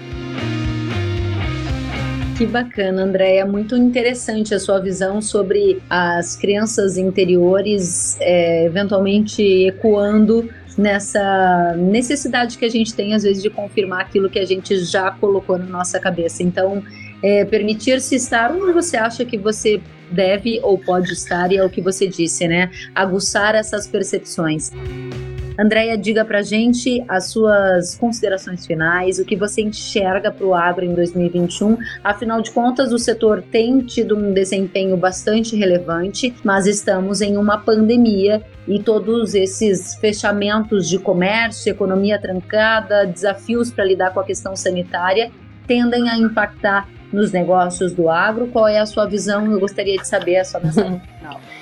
Que 2.39 2.45
bacana, 2.45 3.03
Andréia. 3.03 3.45
Muito 3.45 3.75
interessante 3.75 4.55
a 4.55 4.59
sua 4.61 4.79
visão 4.79 5.21
sobre 5.21 5.83
as 5.89 6.37
crianças 6.37 6.97
interiores, 6.97 8.15
é, 8.21 8.63
eventualmente 8.63 9.43
ecoando 9.67 10.49
nessa 10.77 11.75
necessidade 11.75 12.57
que 12.57 12.63
a 12.63 12.69
gente 12.69 12.93
tem, 12.93 13.13
às 13.13 13.23
vezes, 13.23 13.43
de 13.43 13.49
confirmar 13.49 13.99
aquilo 13.99 14.29
que 14.29 14.39
a 14.39 14.45
gente 14.45 14.77
já 14.85 15.11
colocou 15.11 15.57
na 15.57 15.65
nossa 15.65 15.99
cabeça. 15.99 16.41
Então, 16.41 16.81
é, 17.21 17.43
permitir-se 17.43 18.15
estar 18.15 18.53
onde 18.53 18.71
você 18.71 18.95
acha 18.95 19.25
que 19.25 19.37
você 19.37 19.81
deve 20.09 20.61
ou 20.63 20.77
pode 20.77 21.11
estar, 21.11 21.51
e 21.51 21.57
é 21.57 21.65
o 21.65 21.69
que 21.69 21.81
você 21.81 22.07
disse, 22.07 22.47
né? 22.47 22.71
Aguçar 22.95 23.53
essas 23.53 23.85
percepções. 23.85 24.71
Andréia, 25.59 25.97
diga 25.97 26.23
pra 26.23 26.41
gente 26.41 27.03
as 27.05 27.31
suas 27.31 27.97
considerações 27.97 28.65
finais, 28.65 29.19
o 29.19 29.25
que 29.25 29.35
você 29.35 29.61
enxerga 29.61 30.31
para 30.31 30.45
o 30.45 30.55
agro 30.55 30.85
em 30.85 30.93
2021. 30.93 31.77
Afinal 32.01 32.41
de 32.41 32.49
contas, 32.51 32.93
o 32.93 32.97
setor 32.97 33.43
tem 33.51 33.81
tido 33.81 34.15
um 34.17 34.33
desempenho 34.33 34.95
bastante 34.95 35.57
relevante, 35.57 36.33
mas 36.45 36.65
estamos 36.65 37.19
em 37.19 37.35
uma 37.35 37.57
pandemia 37.57 38.41
e 38.65 38.81
todos 38.81 39.35
esses 39.35 39.95
fechamentos 39.95 40.87
de 40.87 40.97
comércio, 40.97 41.69
economia 41.69 42.17
trancada, 42.17 43.05
desafios 43.05 43.69
para 43.69 43.83
lidar 43.83 44.13
com 44.13 44.21
a 44.21 44.23
questão 44.23 44.55
sanitária 44.55 45.29
tendem 45.67 46.09
a 46.09 46.17
impactar 46.17 46.89
nos 47.13 47.31
negócios 47.31 47.93
do 47.93 48.09
agro. 48.09 48.47
Qual 48.47 48.67
é 48.67 48.79
a 48.79 48.85
sua 48.85 49.05
visão? 49.05 49.51
Eu 49.51 49.59
gostaria 49.59 49.97
de 49.97 50.07
saber 50.07 50.37
a 50.37 50.45
sua 50.45 50.59
visão 50.59 50.99
final. 50.99 51.39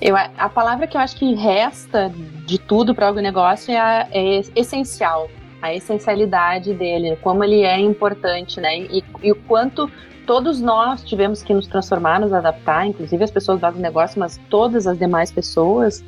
Eu, 0.00 0.16
a 0.16 0.48
palavra 0.48 0.86
que 0.86 0.96
eu 0.96 1.00
acho 1.00 1.16
que 1.16 1.34
resta 1.34 2.12
de 2.46 2.58
tudo 2.58 2.94
para 2.94 3.06
o 3.06 3.08
agronegócio 3.08 3.72
é, 3.72 3.78
a, 3.78 4.08
é 4.12 4.40
essencial, 4.54 5.28
a 5.60 5.74
essencialidade 5.74 6.72
dele, 6.72 7.16
como 7.16 7.42
ele 7.42 7.62
é 7.62 7.80
importante, 7.80 8.60
né? 8.60 8.78
E, 8.78 9.04
e, 9.22 9.32
o 9.32 9.34
quanto 9.34 9.90
todos 10.24 10.60
nós 10.60 11.02
tivemos 11.02 11.42
que 11.42 11.52
nos 11.52 11.66
transformar, 11.66 12.20
nos 12.20 12.32
adaptar, 12.32 12.86
inclusive 12.86 13.24
as 13.24 13.30
pessoas 13.30 13.58
do 13.58 13.66
agronegócio, 13.66 14.20
mas 14.20 14.38
todas 14.48 14.86
as 14.86 14.96
demais 14.96 15.32
pessoas, 15.32 16.04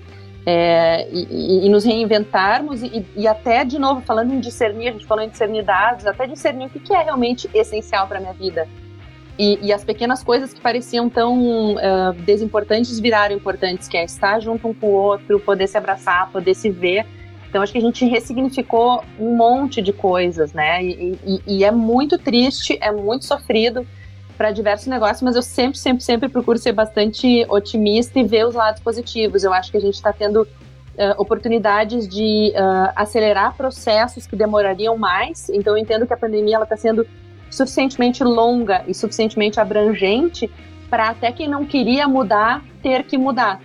é, 0.47 1.09
e, 1.11 1.67
e, 1.67 1.69
nos 1.69 1.85
reinventarmos 1.85 2.83
e, 2.83 3.05
e, 3.17 3.27
até, 3.27 3.65
de 3.65 3.79
novo, 3.79 4.01
falando 4.03 4.33
em 4.33 4.41
discernir, 4.41 4.89
a 4.89 4.93
gente 4.93 5.07
falou 5.07 5.25
em 5.25 5.29
discernir 5.29 5.65
dados, 5.65 6.07
até 6.07 6.27
discernir 6.27 6.67
o 6.67 6.71
que, 6.71 6.79
que 6.79 6.95
é 6.95 7.03
realmente 7.03 7.51
essencial 7.53 8.07
para 8.07 8.19
a 8.19 8.21
minha 8.21 8.33
vida. 8.33 8.69
E, 9.41 9.59
e, 9.63 9.73
as 9.73 9.83
pequenas 9.83 10.23
coisas 10.23 10.53
que 10.53 10.61
pareciam 10.61 11.09
tão 11.09 11.73
uh, 11.77 12.13
desimportantes 12.27 13.01
viraram 13.01 13.35
importantes, 13.35 13.89
que 13.89 13.97
é 13.97 14.05
estar 14.05 14.39
junto 14.39 14.69
um 14.69 14.75
com 14.75 14.89
o 14.89 14.93
outro, 14.93 15.41
poder 15.41 15.67
se 15.67 15.79
abraçar, 15.79 16.31
poder 16.31 16.53
se 16.53 16.69
ver. 16.69 17.07
Então, 17.49 17.63
acho 17.63 17.73
que 17.73 17.79
a 17.79 17.81
gente 17.81 18.05
ressignificou 18.05 19.03
um 19.19 19.35
monte 19.35 19.81
de 19.81 19.95
coisas, 19.95 20.53
né? 20.53 20.85
E, 20.85 21.19
e, 21.25 21.43
e 21.47 21.65
é 21.65 21.71
muito 21.71 22.19
triste, 22.19 22.77
é 22.83 22.93
muito 22.93 23.25
sofrido 23.25 23.87
para 24.37 24.51
diversos 24.51 24.89
negócios, 24.89 25.23
mas 25.23 25.35
eu 25.35 25.43
sempre, 25.43 25.79
sempre, 25.79 26.05
sempre 26.05 26.29
procuro 26.29 26.59
ser 26.59 26.73
bastante 26.73 27.47
otimista 27.49 28.21
e 28.21 28.25
ver 28.25 28.47
os 28.47 28.55
lados 28.55 28.83
positivos. 28.83 29.43
Eu 29.43 29.55
acho 29.55 29.71
que 29.71 29.79
a 29.79 29.81
gente 29.81 29.95
está 29.95 30.13
tendo 30.13 30.43
uh, 30.43 30.47
oportunidades 31.17 32.07
de 32.07 32.53
uh, 32.55 32.93
acelerar 32.95 33.57
processos 33.57 34.27
que 34.27 34.37
demorariam 34.37 34.99
mais. 34.99 35.49
Então, 35.49 35.79
eu 35.79 35.83
entendo 35.83 36.07
que 36.07 36.13
a 36.13 36.17
pandemia 36.19 36.63
está 36.63 36.77
sendo 36.77 37.07
suficientemente 37.51 38.23
longa 38.23 38.85
e 38.87 38.95
suficientemente 38.95 39.59
abrangente 39.61 40.51
para 40.89 41.11
até 41.11 41.31
quem 41.33 41.49
não 41.49 41.65
queria 41.65 42.09
mudar 42.09 42.63
ter 42.83 43.05
que 43.05 43.19
mudar. 43.19 43.61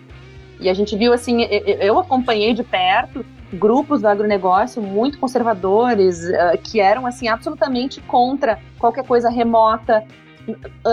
E 0.60 0.70
a 0.70 0.74
gente 0.74 0.96
viu 0.96 1.14
assim, 1.14 1.44
eu 1.44 2.00
acompanhei 2.00 2.54
de 2.54 2.64
perto 2.64 3.26
grupos 3.54 4.02
do 4.02 4.08
agronegócio 4.08 4.82
muito 4.82 5.18
conservadores 5.20 6.20
uh, 6.24 6.58
que 6.62 6.80
eram 6.80 7.06
assim 7.06 7.28
absolutamente 7.28 8.02
contra 8.02 8.60
qualquer 8.78 9.06
coisa 9.06 9.30
remota. 9.30 10.04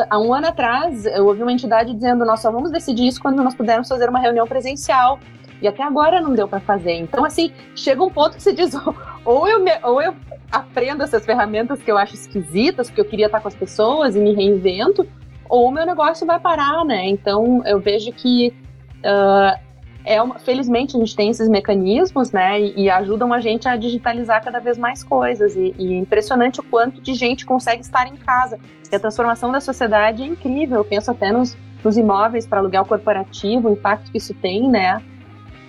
Há 0.09 0.19
um 0.19 0.33
ano 0.33 0.47
atrás, 0.47 1.05
eu 1.05 1.27
ouvi 1.27 1.43
uma 1.43 1.53
entidade 1.53 1.93
dizendo: 1.93 2.25
nós 2.25 2.41
só 2.41 2.51
vamos 2.51 2.71
decidir 2.71 3.07
isso 3.07 3.21
quando 3.21 3.43
nós 3.43 3.55
pudermos 3.55 3.89
fazer 3.89 4.09
uma 4.09 4.19
reunião 4.19 4.47
presencial. 4.47 5.19
E 5.61 5.69
até 5.69 5.83
agora 5.83 6.21
não 6.21 6.35
deu 6.35 6.49
para 6.49 6.59
fazer. 6.59 6.95
Então, 6.95 7.25
assim, 7.25 7.53
chega 7.77 8.03
um 8.03 8.11
ponto 8.11 8.37
que 8.37 8.43
se 8.43 8.53
diz: 8.53 8.73
ou 9.25 9.49
eu, 9.49 9.61
me, 9.61 9.73
ou 9.83 10.01
eu 10.03 10.15
aprendo 10.51 11.03
essas 11.03 11.25
ferramentas 11.25 11.83
que 11.83 11.91
eu 11.91 11.97
acho 11.97 12.15
esquisitas, 12.15 12.89
porque 12.89 13.01
eu 13.01 13.05
queria 13.05 13.27
estar 13.27 13.41
com 13.41 13.49
as 13.49 13.55
pessoas 13.55 14.17
e 14.17 14.21
me 14.21 14.35
reinvento, 14.35 15.07
ou 15.49 15.69
o 15.69 15.71
meu 15.71 15.87
negócio 15.87 16.27
vai 16.27 16.41
parar, 16.41 16.85
né? 16.85 17.09
Então 17.09 17.63
eu 17.65 17.81
vejo 17.81 18.13
que 18.13 18.53
uh, 18.99 19.59
é 20.05 20.21
uma, 20.21 20.39
felizmente 20.39 20.97
a 20.97 21.01
gente 21.01 21.15
tem 21.15 21.31
esses 21.31 21.49
mecanismos, 21.49 22.33
né? 22.33 22.61
E, 22.61 22.83
e, 22.83 22.91
ajudam 22.91 23.33
a 23.33 23.41
gente 23.41 23.69
a 23.69 23.77
digitalizar 23.77 24.43
cada 24.43 24.59
vez 24.59 24.77
mais 24.77 25.05
coisas. 25.05 25.55
E, 25.55 25.75
e, 25.79 25.95
é 25.95 25.99
impressionante 25.99 26.61
o 26.61 26.63
quanto 26.63 27.01
de 27.01 27.15
gente 27.15 27.47
consegue 27.47 27.83
estar 27.83 28.07
em 28.07 28.17
casa. 28.17 28.59
E 28.91 28.97
a 28.97 28.99
transformação 28.99 29.53
da 29.53 29.61
sociedade 29.61 30.23
é 30.23 30.27
incrível. 30.27 30.79
Eu 30.79 30.85
penso 30.85 31.11
até 31.11 31.31
nos, 31.31 31.57
nos 31.85 31.97
imóveis 31.97 32.47
para 32.47 32.59
aluguel 32.59 32.85
corporativo, 32.85 33.69
o 33.69 33.73
impacto 33.73 34.11
que 34.11 34.19
isso 34.19 34.35
tem, 34.35 34.69
né? 34.69 35.01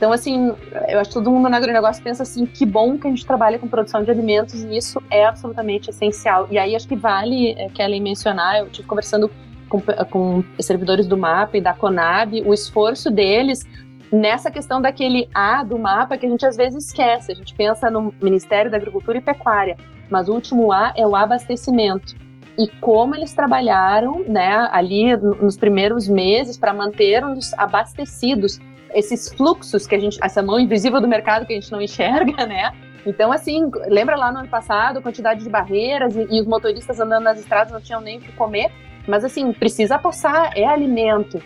Então, 0.04 0.12
assim, 0.12 0.54
eu 0.90 1.00
acho 1.00 1.12
que 1.12 1.14
todo 1.14 1.32
mundo 1.32 1.48
no 1.48 1.56
agronegócio 1.56 2.04
pensa 2.04 2.24
assim, 2.24 2.46
que 2.46 2.66
bom 2.66 2.98
que 2.98 3.08
a 3.08 3.10
gente 3.10 3.26
trabalha 3.26 3.58
com 3.58 3.70
produção 3.70 4.04
de 4.04 4.12
alimentos 4.12 4.62
e 4.62 4.76
isso 4.76 5.02
é 5.10 5.26
absolutamente 5.26 5.90
essencial. 5.92 6.46
E 6.52 6.58
aí 6.58 6.76
acho 6.76 6.86
que 6.90 6.96
vale, 6.98 7.54
é, 7.54 7.70
Kelly, 7.70 8.02
mencionar, 8.02 8.58
eu 8.58 8.66
estive 8.66 8.86
conversando 8.86 9.32
com, 9.70 9.80
com 10.12 10.44
servidores 10.60 11.08
do 11.08 11.18
MAPA 11.18 11.58
e 11.58 11.62
da 11.62 11.74
CONAB, 11.74 12.42
o 12.46 12.54
esforço 12.54 13.10
deles 13.10 13.66
nessa 14.12 14.52
questão 14.52 14.82
daquele 14.82 15.30
A 15.34 15.64
do 15.64 15.80
mapa 15.80 16.18
que 16.18 16.26
a 16.26 16.30
gente 16.30 16.46
às 16.46 16.58
vezes 16.58 16.88
esquece. 16.88 17.32
A 17.32 17.36
gente 17.36 17.56
pensa 17.56 17.90
no 17.90 18.14
Ministério 18.22 18.70
da 18.70 18.76
Agricultura 18.76 19.20
e 19.20 19.22
Pecuária, 19.22 19.78
mas 20.10 20.28
o 20.28 20.34
último 20.34 20.74
A 20.74 20.92
é 20.98 21.08
o 21.08 21.16
abastecimento. 21.16 22.14
E 22.60 22.68
como 22.82 23.16
eles 23.16 23.32
trabalharam 23.32 24.22
né, 24.28 24.68
ali 24.70 25.16
nos 25.16 25.56
primeiros 25.56 26.10
meses 26.10 26.58
para 26.58 26.74
manter-nos 26.74 27.54
abastecidos, 27.54 28.60
esses 28.94 29.30
fluxos 29.34 29.88
que 29.88 29.96
a 29.96 30.00
gente, 30.00 30.18
essa 30.22 30.42
mão 30.42 30.60
invisível 30.60 31.02
do 31.02 31.08
mercado 31.08 31.46
que 31.46 31.54
a 31.54 31.56
gente 31.56 31.72
não 31.72 31.82
enxerga, 31.82 32.46
né? 32.46 32.72
Então, 33.06 33.32
assim, 33.32 33.70
lembra 33.88 34.16
lá 34.16 34.32
no 34.32 34.40
ano 34.40 34.48
passado 34.48 35.02
quantidade 35.02 35.44
de 35.44 35.50
barreiras 35.50 36.16
e, 36.16 36.28
e 36.30 36.42
os 36.42 36.48
motoristas 36.48 37.00
andando 37.00 37.24
nas 37.24 37.40
estradas 37.40 37.74
não 37.74 37.82
tinham 37.82 38.00
nem 38.00 38.18
o 38.18 38.22
que 38.22 38.32
comer? 38.32 38.72
Mas, 39.08 39.26
assim, 39.26 39.52
precisa 39.52 40.00
passar, 40.00 40.58
é 40.58 40.66
alimento. 40.66 41.42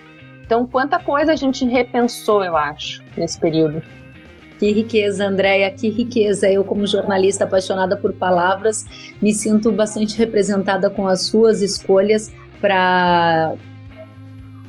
Então, 0.46 0.66
quanta 0.66 1.00
coisa 1.00 1.34
a 1.34 1.36
gente 1.36 1.66
repensou, 1.66 2.44
eu 2.44 2.56
acho, 2.56 3.04
nesse 3.18 3.40
período. 3.40 3.82
Que 4.60 4.72
riqueza, 4.72 5.26
Andréia, 5.26 5.70
que 5.72 5.90
riqueza. 5.90 6.50
Eu, 6.50 6.64
como 6.64 6.86
jornalista 6.86 7.44
apaixonada 7.44 7.96
por 7.96 8.14
palavras, 8.14 8.86
me 9.22 9.34
sinto 9.34 9.72
bastante 9.72 10.18
representada 10.18 10.90
com 10.90 11.08
as 11.08 11.22
suas 11.22 11.62
escolhas 11.62 12.34
para 12.60 13.56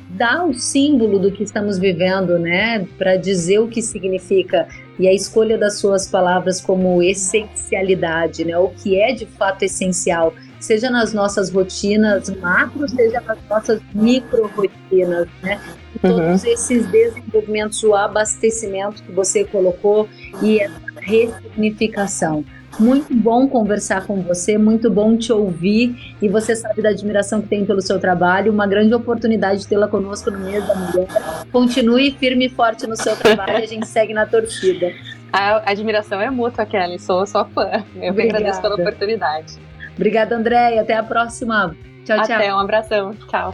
dar 0.09 0.45
o 0.45 0.53
símbolo 0.53 1.19
do 1.19 1.31
que 1.31 1.43
estamos 1.43 1.77
vivendo, 1.77 2.39
né? 2.39 2.87
Para 2.97 3.15
dizer 3.15 3.59
o 3.59 3.67
que 3.67 3.81
significa. 3.81 4.67
E 4.97 5.07
a 5.07 5.13
escolha 5.13 5.57
das 5.57 5.77
suas 5.77 6.07
palavras 6.07 6.59
como 6.59 7.01
essencialidade, 7.01 8.43
né? 8.43 8.57
O 8.57 8.69
que 8.69 8.99
é 8.99 9.13
de 9.13 9.25
fato 9.25 9.63
essencial 9.63 10.33
seja 10.59 10.89
nas 10.89 11.13
nossas 11.13 11.49
rotinas 11.49 12.29
macro, 12.37 12.87
seja 12.89 13.21
nas 13.21 13.37
nossas 13.49 13.81
micro 13.93 14.47
rotinas, 14.47 15.27
né? 15.41 15.61
E 16.03 16.07
uhum. 16.07 16.15
todos 16.17 16.43
esses 16.43 16.85
desenvolvimentos, 16.87 17.81
o 17.83 17.95
abastecimento 17.95 19.01
que 19.03 19.11
você 19.11 19.45
colocou 19.45 20.09
e 20.41 20.59
essa 20.59 20.81
ressignificação. 20.99 22.43
Muito 22.77 23.13
bom 23.13 23.47
conversar 23.47 24.05
com 24.05 24.21
você, 24.21 24.57
muito 24.57 24.89
bom 24.89 25.17
te 25.17 25.31
ouvir 25.31 26.15
e 26.21 26.27
você 26.27 26.55
sabe 26.55 26.81
da 26.81 26.89
admiração 26.89 27.41
que 27.41 27.47
tem 27.47 27.65
pelo 27.65 27.81
seu 27.81 27.99
trabalho, 27.99 28.51
uma 28.51 28.67
grande 28.67 28.93
oportunidade 28.93 29.61
de 29.61 29.67
tê-la 29.67 29.87
conosco 29.87 30.29
no 30.29 30.39
mês 30.39 30.65
da 30.67 30.75
mulher. 30.75 31.07
Continue 31.51 32.11
firme 32.11 32.45
e 32.45 32.49
forte 32.49 32.85
no 32.87 32.95
seu 32.95 33.15
trabalho, 33.15 33.57
a 33.57 33.65
gente 33.65 33.87
segue 33.87 34.13
na 34.13 34.25
torcida. 34.25 34.91
A 35.31 35.71
admiração 35.71 36.19
é 36.21 36.29
mútua, 36.29 36.65
Kelly, 36.65 36.99
sou 36.99 37.25
só 37.25 37.45
fã. 37.45 37.83
Eu 37.95 38.11
Obrigada. 38.11 38.37
agradeço 38.37 38.61
pela 38.61 38.75
oportunidade. 38.75 39.57
Obrigada, 39.95 40.35
Andréia. 40.35 40.81
Até 40.81 40.95
a 40.95 41.03
próxima. 41.03 41.75
Tchau, 42.05 42.23
tchau. 42.23 42.35
Até, 42.35 42.53
um 42.53 42.59
abração. 42.59 43.13
Tchau. 43.29 43.53